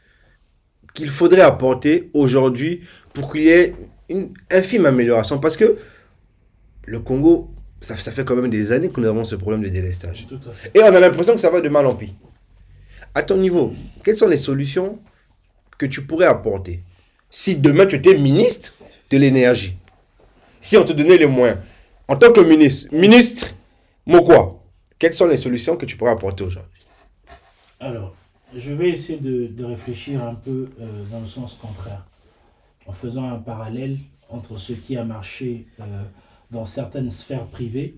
[0.94, 3.74] qu'il faudrait apporter aujourd'hui pour qu'il y ait
[4.08, 5.38] une infime amélioration?
[5.38, 5.76] Parce que
[6.86, 7.50] le Congo,
[7.80, 10.28] ça, ça fait quand même des années que nous avons ce problème de délestage.
[10.74, 12.14] Et on a l'impression que ça va de mal en pis.
[13.14, 13.74] À ton niveau,
[14.04, 15.00] quelles sont les solutions
[15.78, 16.82] que tu pourrais apporter?
[17.28, 18.74] Si demain tu étais ministre
[19.10, 19.76] de l'énergie
[20.66, 21.60] Si on te donnait les moyens,
[22.08, 23.54] en tant que ministre, ministre,
[24.04, 24.64] quoi
[24.98, 26.82] Quelles sont les solutions que tu pourrais apporter aujourd'hui?
[27.78, 28.16] Alors,
[28.52, 32.04] je vais essayer de, réfléchir un peu euh, dans le sens contraire,
[32.84, 33.98] en faisant un parallèle
[34.28, 35.84] entre ce qui a marché euh,
[36.50, 37.94] dans certaines sphères privées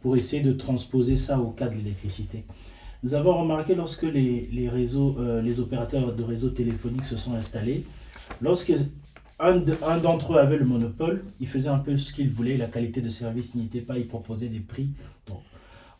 [0.00, 2.44] pour essayer de transposer ça au cas de l'électricité.
[3.02, 7.84] Nous avons remarqué lorsque les, les euh, les opérateurs de réseaux téléphoniques se sont installés,
[8.40, 8.74] lorsque
[9.42, 12.56] un, de- un d'entre eux avait le monopole, il faisait un peu ce qu'il voulait,
[12.56, 14.90] la qualité de service n'y était pas, il proposait des prix.
[15.26, 15.40] Donc,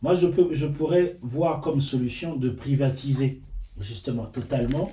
[0.01, 3.40] moi, je, peux, je pourrais voir comme solution de privatiser
[3.80, 4.90] justement totalement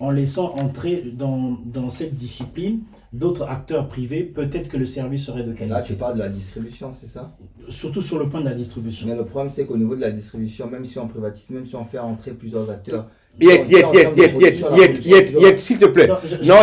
[0.00, 2.80] en laissant entrer dans, dans cette discipline
[3.12, 5.82] d'autres acteurs privés, peut-être que le service serait de Là, qualité.
[5.84, 7.36] tu parles de la distribution, c'est ça?
[7.68, 9.06] Surtout sur le point de la distribution.
[9.06, 11.76] Mais le problème, c'est qu'au niveau de la distribution, même si on privatise, même si
[11.76, 13.08] on fait entrer plusieurs acteurs,
[13.40, 14.40] Yet, yet, yet, yet,
[14.76, 16.06] yet, yet, yet, s'il te plaît.
[16.44, 16.56] Non,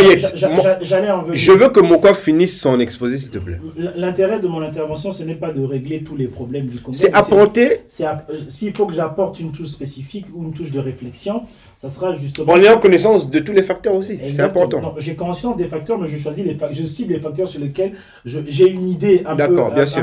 [1.32, 3.60] Je veux que Mokwa finisse son exposé, s'il te plaît.
[3.96, 6.96] L'intérêt de mon intervention, ce n'est pas de régler tous les problèmes du Congo.
[6.96, 7.80] C'est apporter.
[8.02, 8.06] Euh,
[8.50, 11.42] s'il faut que j'apporte une touche spécifique ou une touche de réflexion,
[11.80, 12.54] ça sera justement.
[12.54, 14.20] On est en connaissance de tous les facteurs aussi.
[14.30, 14.94] C'est important.
[14.98, 17.94] J'ai conscience des facteurs, mais je choisis je cible les facteurs sur lesquels
[18.26, 19.36] j'ai une idée un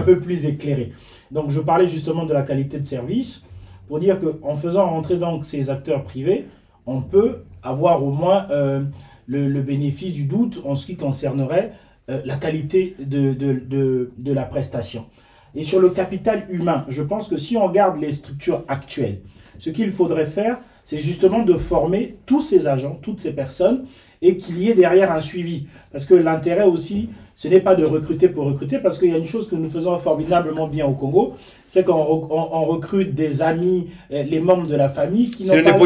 [0.02, 0.92] peu plus éclairée.
[1.30, 3.42] Donc, je parlais justement de la qualité de service
[3.89, 6.47] pour dire qu'en faisant rentrer donc ces acteurs privés,
[6.87, 8.82] on peut avoir au moins euh,
[9.26, 11.72] le, bénéfice du doute en ce qui concernerait
[12.09, 15.07] euh, la qualité de, de la prestation.
[15.55, 19.22] Et sur le capital humain, je pense que si on regarde les structures actuelles,
[19.59, 23.84] ce qu'il faudrait faire, c'est justement de former tous ces agents, toutes ces personnes,
[24.22, 25.66] et qu'il y ait derrière un suivi.
[25.93, 29.18] Parce que l'intérêt aussi, ce n'est pas de recruter pour recruter, parce qu'il y a
[29.18, 31.34] une chose que nous faisons formidablement bien au Congo,
[31.66, 35.43] c'est qu'on re- on- on recrute des amis, euh, les membres de la famille, qui
[35.43, 35.78] n'ont le pas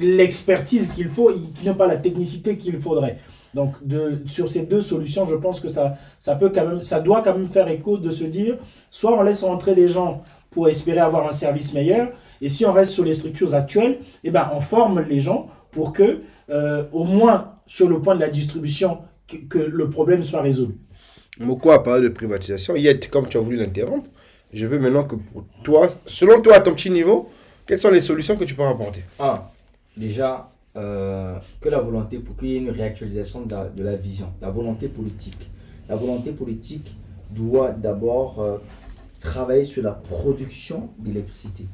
[0.00, 3.18] l'expertise qu'il faut, qui n'ont pas la technicité qu'il faudrait.
[3.54, 7.00] Donc de, sur ces deux solutions, je pense que ça, ça, peut quand même, ça
[7.00, 8.56] doit quand même faire écho de se dire,
[8.90, 12.08] soit on laisse entrer les gens pour espérer avoir un service meilleur,
[12.40, 15.92] et si on reste sur les structures actuelles, eh ben, on forme les gens pour
[15.92, 16.20] que,
[16.50, 20.74] euh, au moins sur le point de la distribution, que, que le problème soit résolu.
[21.38, 22.74] Mokwa a parlé de privatisation.
[22.76, 24.08] Yet, comme tu as voulu l'interrompre,
[24.52, 27.28] je veux maintenant que pour toi, selon toi, à ton petit niveau,
[27.66, 29.04] quelles sont les solutions que tu peux apporter?
[29.20, 29.42] Un,
[29.96, 33.96] déjà, euh, que la volonté pour qu'il y ait une réactualisation de la, de la
[33.96, 35.50] vision, la volonté politique.
[35.88, 36.96] La volonté politique
[37.30, 38.58] doit d'abord euh,
[39.20, 41.66] travailler sur la production d'électricité.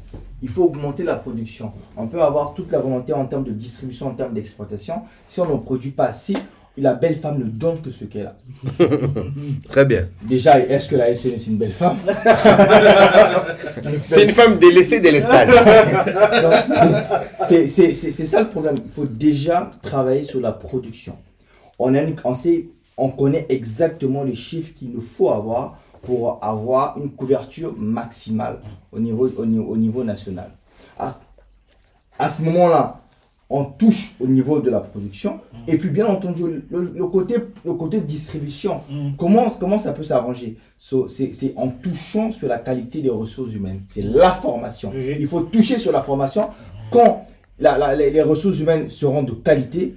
[0.44, 1.72] Il faut augmenter la production.
[1.96, 4.96] On peut avoir toute la volonté en termes de distribution, en termes d'exploitation.
[5.26, 6.34] Si on ne produit pas assez,
[6.76, 8.36] la belle femme ne donne que ce qu'elle a.
[9.70, 10.06] Très bien.
[10.22, 11.96] Déjà, est-ce que la SN c'est une belle femme?
[14.02, 15.48] C'est une femme délaissée dès les stages.
[16.34, 16.52] Donc,
[17.54, 17.66] c'est
[18.26, 18.76] ça le problème.
[18.84, 21.16] Il faut déjà travailler sur la production.
[21.78, 22.66] On, a une- on, sait,
[22.98, 28.58] on connaît exactement les chiffres qu'il nous faut avoir pour avoir une couverture maximale
[28.92, 30.50] au niveau, au niveau, au niveau national.
[30.98, 31.14] À,
[32.18, 33.00] à ce moment-là,
[33.50, 35.40] on touche au niveau de la production.
[35.68, 38.80] Et puis, bien entendu, le, le côté, le côté distribution,
[39.18, 40.56] comment, comment ça peut s'arranger?
[40.78, 43.82] So, C'est en touchant sur la qualité des ressources humaines.
[43.88, 44.92] C'est la formation.
[45.20, 46.48] Il faut toucher sur la formation.
[46.90, 47.26] Quand
[47.58, 49.94] la- la- les, les ressources humaines seront de qualité,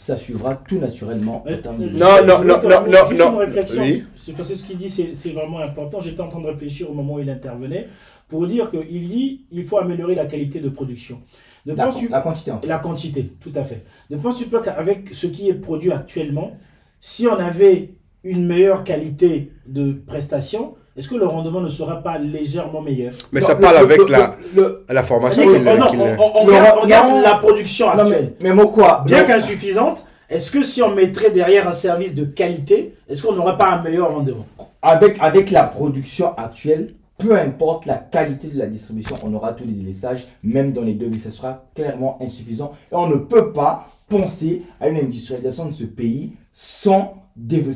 [0.00, 1.42] ça suivra tout naturellement.
[1.72, 3.42] de- Non, non, non, non, non, juste non.
[3.42, 3.52] une.
[3.80, 4.04] Oui.
[4.36, 6.00] Parce que ce qu'il dit, c'est c'est vraiment important.
[6.00, 7.88] J'étais en train de réfléchir au moment où il intervenait
[8.28, 11.20] pour dire qu'il dit il faut améliorer la qualité de production.
[11.66, 12.50] Ne la, la quantité.
[12.52, 12.66] en fait.
[12.68, 13.82] la quantité, tout à fait.
[14.10, 16.52] Ne penses-tu pas qu'avec ce qui est produit actuellement,
[17.00, 22.18] si on avait une meilleure qualité de prestation, est-ce que le rendement ne sera pas
[22.18, 25.50] légèrement meilleur Mais Non, ça le- parle le- avec le- la, le- la formation qu'il
[25.52, 27.20] oh qu'il- on, on- on le- garde, on garde non.
[27.22, 28.32] la production non, mais, actuelle.
[28.42, 32.94] mais moi quoi Bien qu'insuffisante, est-ce que si on mettrait derrière un service de qualité,
[33.08, 34.44] est-ce qu'on n'aurait pas un meilleur rendement?
[34.82, 39.64] Avec, avec la production actuelle, peu importe la qualité de la distribution, on aura tous
[39.64, 42.72] les délestages, même dans les devis, ça sera clairement insuffisant.
[42.92, 47.14] Et on ne peut pas penser à une industrialisation de ce pays sans,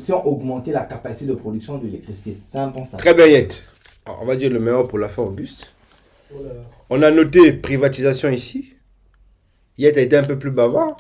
[0.00, 2.38] sans augmenter la capacité de production de l'électricité.
[2.46, 3.02] C'est impensable.
[3.02, 3.62] Très bien, Yet.
[4.20, 5.74] On va dire le meilleur pour la fin, Auguste.
[6.90, 8.74] On a noté privatisation ici.
[9.78, 10.96] Yet a été un peu plus bavard.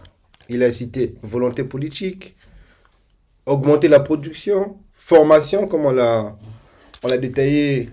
[0.48, 2.36] Il a cité volonté politique,
[3.46, 6.36] augmenter la production, formation, comme on l'a,
[7.02, 7.90] on l'a détaillé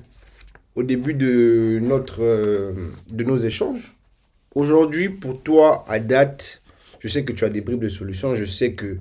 [0.75, 2.73] au début de, notre, euh,
[3.11, 3.95] de nos échanges.
[4.55, 6.61] Aujourd'hui, pour toi, à date,
[6.99, 8.97] je sais que tu as des bribes de solutions, je sais que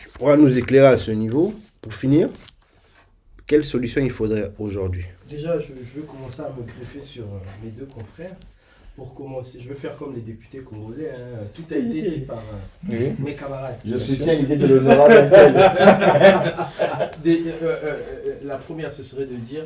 [0.00, 1.54] tu pourras nous éclairer à ce niveau.
[1.80, 2.28] Pour finir,
[3.46, 5.04] quelle solution il faudrait aujourd'hui?
[5.28, 8.34] Déjà, je, je veux commencer à me greffer sur euh, mes deux confrères.
[8.96, 11.10] Pour commencer, je veux faire comme les députés congolais.
[11.10, 11.44] hein.
[11.54, 12.42] Tout a été dit par
[12.92, 13.78] euh, mes camarades.
[13.84, 16.66] Je soutiens l'idée de l'honorable euh,
[17.26, 19.64] euh, euh, la première, ce serait de dire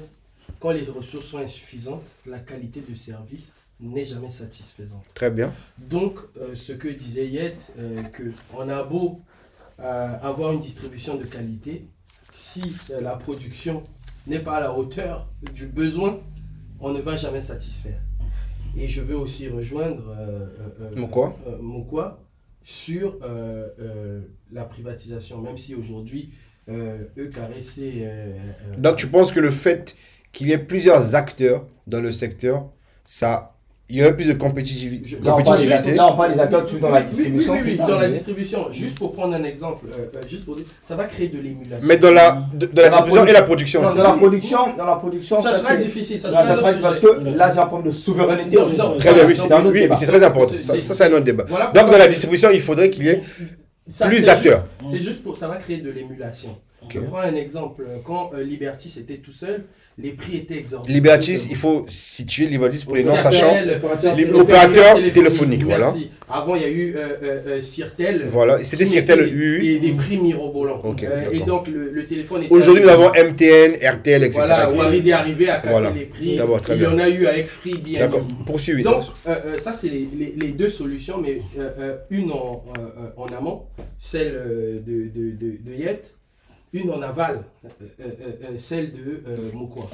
[0.60, 5.04] quand les ressources sont insuffisantes, la qualité de service n'est jamais satisfaisante.
[5.14, 5.52] Très bien.
[5.78, 8.22] Donc, euh, ce que disait Yet, euh, que
[8.56, 9.20] on a beau
[9.80, 11.86] euh, avoir une distribution de qualité,
[12.32, 13.82] si euh, la production
[14.26, 16.20] n'est pas à la hauteur du besoin,
[16.80, 18.00] on ne va jamais satisfaire.
[18.76, 20.46] Et je veux aussi rejoindre euh,
[20.96, 21.36] Mokwa.
[21.46, 22.20] euh, Mokwa
[22.62, 26.32] sur euh, la privatisation, même si aujourd'hui,
[26.68, 29.94] eux euh, Donc tu penses que le fait
[30.32, 32.70] qu'il y ait plusieurs acteurs dans le secteur,
[33.04, 33.53] ça
[33.90, 35.06] il y aurait plus de compétitivité.
[35.08, 35.90] Je- Là, on parle des compétitivité.
[36.00, 36.16] acteurs,
[36.80, 38.12] dans la Oui, oui, distribution, oui, oui, c'est ça dans la oui.
[38.12, 38.72] distribution.
[38.72, 41.86] Juste pour prendre un exemple, euh, euh, juste pour dire, ça va créer de l'émulation.
[41.86, 43.96] Mais dans la, de, de la Dans la distribution et la production Non, aussi.
[43.98, 46.20] dans la production, dans la production, ça, sera c'est- difficile.
[46.20, 48.56] Ça Non, sera ça sera parce que là, j'ai un problème de souveraineté.
[48.56, 48.78] Non, aussi.
[48.78, 49.96] non, Très bien, oui, c'est un autre oui, débat.
[49.96, 50.54] C'est très important.
[50.54, 51.44] c'est- Ça, c'est- ça, c'est un autre débat.
[51.48, 53.22] Voilà Donc, dans la distribution, il faudrait qu'il y ait
[53.92, 54.64] Ça, plus c'est d'acteurs.
[54.90, 56.56] C'est juste pour ça va créer de l'émulation.
[56.88, 57.82] Je prends un exemple.
[58.04, 59.64] Quand euh, Liberty était tout seul,
[59.96, 60.92] les prix étaient exorbitants.
[60.92, 63.54] Libertis, il faut situer Libertis pour les non-sachants.
[63.54, 65.94] Cirtel, téléphoniques, téléphoniques, voilà.
[66.28, 68.26] Avant, il y a eu euh, euh, euh, Cirtel.
[68.28, 69.58] Voilà, c'était Cirtel mettait U.
[69.60, 70.80] Des, des prix mirobolants.
[70.82, 71.46] Ok, Euh, et d'accord.
[71.46, 72.52] donc, le, le téléphone était.
[72.52, 74.38] Aujourd'hui, nous avons MTN, RTL, etc.
[74.40, 74.78] Voilà, etc.
[74.78, 75.90] Walid est arrivé à casser Voilà.
[75.90, 76.36] les prix.
[76.36, 78.00] D'abord, très Il y en a eu avec Free bien.
[78.00, 78.82] D'accord, poursuivez.
[78.82, 82.64] Donc, euh, euh, ça, c'est les, les- les deux solutions, mais euh, euh, une en,
[82.78, 83.62] euh, euh, en amont,
[83.98, 86.02] celle euh, de, de, de, de Yet,
[86.74, 87.68] une en aval, euh,
[88.00, 88.10] euh,
[88.50, 89.88] euh, celle de euh, Mokwa.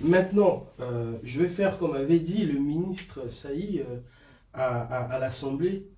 [0.00, 3.96] Maintenant, euh, je vais faire comme avait dit le ministre Saï euh,
[4.52, 5.88] à, à- à l'Assemblée.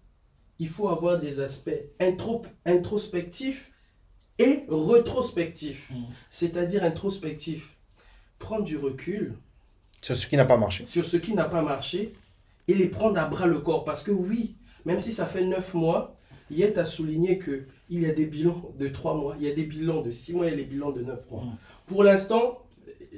[0.61, 1.71] Il faut avoir des aspects
[2.01, 3.73] intro- introspectifs
[4.39, 5.91] et rétrospectifs.
[5.91, 6.05] Mm.
[6.31, 7.77] C'est-à-dire introspectif,
[8.39, 9.35] prendre du recul
[10.03, 10.85] Sur ce qui n'a pas marché.
[10.87, 12.15] sur ce qui n'a pas marché
[12.69, 13.85] et les prendre à bras le corps.
[13.85, 16.15] Parce que oui, même si ça fait neuf mois,
[16.51, 19.55] Yet a souligné que il y a des bilans de trois mois, il y a
[19.55, 21.43] des bilans de six mois et les bilans de neuf mois.
[21.45, 21.57] Mm.
[21.87, 22.59] Pour l'instant,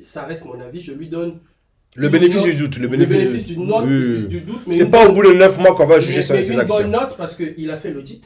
[0.02, 1.40] ça reste mon avis, je lui donne
[1.96, 2.76] Le Une bénéfice note- du doute.
[2.76, 4.28] Le le bénéfice, bénéfice du, note, Oui, du, oui.
[4.28, 4.60] du doute.
[4.72, 6.52] C'est une pas au bout de 9 mois qu'on va juger mais- sur mais ses
[6.52, 6.76] une actions.
[6.78, 8.22] bonne note parce qu'il a fait l'audit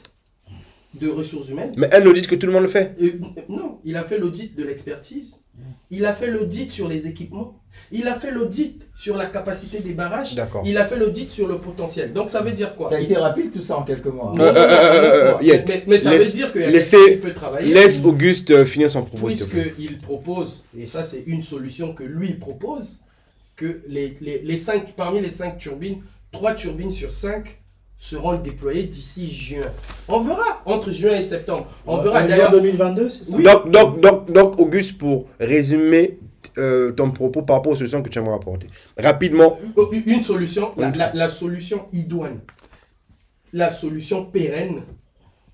[1.01, 1.73] de ressources humaines.
[1.79, 2.95] Mais un audit que tout le monde le fait.
[3.03, 3.13] Euh,
[3.49, 5.39] non, il a fait l'audit de l'expertise.
[5.91, 7.59] Il a fait l'audit sur les équipements.
[7.93, 10.35] Il a fait l'audit sur la capacité des barrages.
[10.35, 10.63] D'accord.
[10.67, 12.13] Il a fait l'audit sur le potentiel.
[12.13, 12.89] Donc ça veut dire quoi?
[12.89, 14.33] Ça a été rapide tout ça en quelques mois.
[14.35, 17.13] Non, Euh, euh, euh, euh, mais, mais ça laisse- veut dire qu'il y a laissez-
[17.15, 17.73] qui peut travailler.
[17.73, 19.63] Laisse Auguste euh, finir son propos, s'il te plaît.
[19.77, 22.99] Puisqu'il propose, et ça c'est une solution que lui propose,
[23.57, 25.99] que les, les, les cinq, parmi les cinq turbines,
[26.33, 27.61] trois turbines sur cinq
[27.97, 29.67] seront déployées d'ici juin.
[30.09, 31.67] On verra entre juin et septembre.
[31.87, 32.51] On verra En d'ailleurs.
[32.51, 33.31] 2022, c'est ça?
[33.35, 33.45] Oui.
[33.45, 36.19] Donc, donc, donc, donc, Auguste, pour résumer
[36.59, 38.69] euh, ton propos par rapport aux solutions que tu aimerais apporter.
[38.99, 39.59] Rapidement,
[40.07, 42.41] Une solution, la, Une la- la solution idoine,
[43.53, 44.83] la solution pérenne,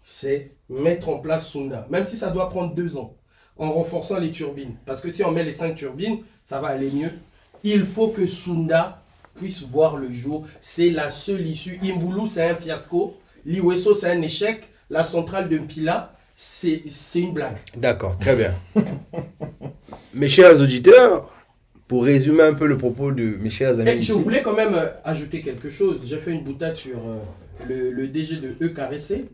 [0.03, 1.87] c'est mettre en place Sunda.
[1.91, 3.17] Même si ça doit prendre deux ans,
[3.59, 4.75] en renforçant les turbines.
[4.87, 7.11] Parce que si on met les cinq turbines, ça va aller mieux.
[7.63, 9.03] Il faut que Sunda
[9.35, 10.47] puisse voir le jour.
[10.63, 11.79] C'est la seule issue.
[11.83, 13.17] Imbulu, c'est un fiasco.
[13.45, 14.63] Liweso, c'est un échec.
[14.89, 17.59] La centrale de Mpila, c'est une blague.
[17.77, 18.55] d'accord, très bien.
[20.15, 21.31] mes chers auditeurs,
[21.87, 24.55] pour résumer un peu le propos de mes chers amis Et je ici, voulais quand
[24.55, 26.01] même euh, ajouter quelque chose.
[26.07, 27.19] J'ai fait une boutade sur euh,
[27.69, 29.25] le, le DG de EKRC.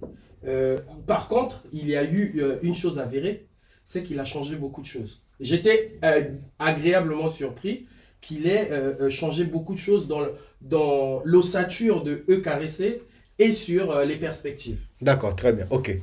[0.47, 3.47] Euh, par contre, il y a eu euh, une chose avérée,
[3.85, 5.23] c'est qu'il a changé beaucoup de choses.
[5.39, 6.23] J'étais euh,
[6.59, 7.87] agréablement surpris
[8.21, 13.01] qu'il ait euh, changé beaucoup de choses dans, le- dans l'ossature de EKRC
[13.39, 14.79] et sur les perspectives.
[15.03, 15.67] D'accord, très bien.
[15.71, 15.99] Ok.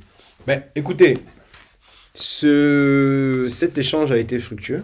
[0.46, 1.20] Ben, écoutez,
[2.14, 4.84] ce, cet échange a été fructueux,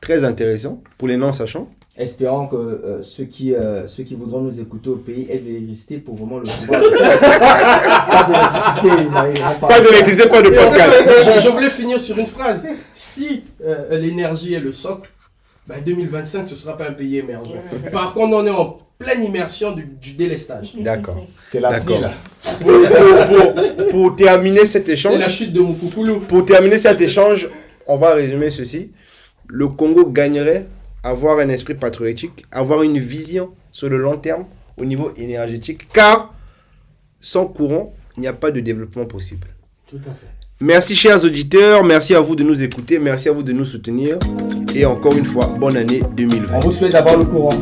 [0.00, 1.68] très intéressant pour les non-sachants.
[1.96, 5.44] Espérons que euh, ceux, qui, euh, ceux qui voudront nous écouter au pays aient de
[5.46, 6.80] l'électricité pour vraiment le pouvoir.
[8.10, 8.88] pas d'électricité,
[9.60, 9.68] pas.
[9.68, 11.34] Pas d'électricité, pas de podcast.
[11.36, 12.68] je, je voulais finir sur une phrase.
[12.94, 15.10] Si euh, l'énergie est le socle,
[15.66, 17.54] ben 2025, ce ne sera pas un pays émergent.
[17.92, 20.74] Par contre, on est en pleine immersion du, du délestage.
[20.78, 21.26] D'accord.
[21.42, 22.00] C'est la D'accord.
[22.00, 22.12] là.
[22.60, 26.20] Pour, pour- pour- pour terminer cet C'est échange, la chute de Mukukulu.
[26.20, 27.48] pour terminer cet échange,
[27.86, 28.90] on va résumer ceci.
[29.48, 30.66] Le Congo gagnerait
[31.02, 34.44] à avoir un esprit patriotique, avoir une vision sur le long terme
[34.76, 36.34] au niveau énergétique, car
[37.20, 39.48] sans courant, il n'y a pas de développement possible.
[39.88, 40.26] Tout à fait.
[40.60, 44.18] Merci chers auditeurs, merci à vous de nous écouter, merci à vous de nous soutenir
[44.74, 46.56] et encore une fois, bonne année 2020.
[46.56, 47.52] On vous souhaite d'avoir le courant.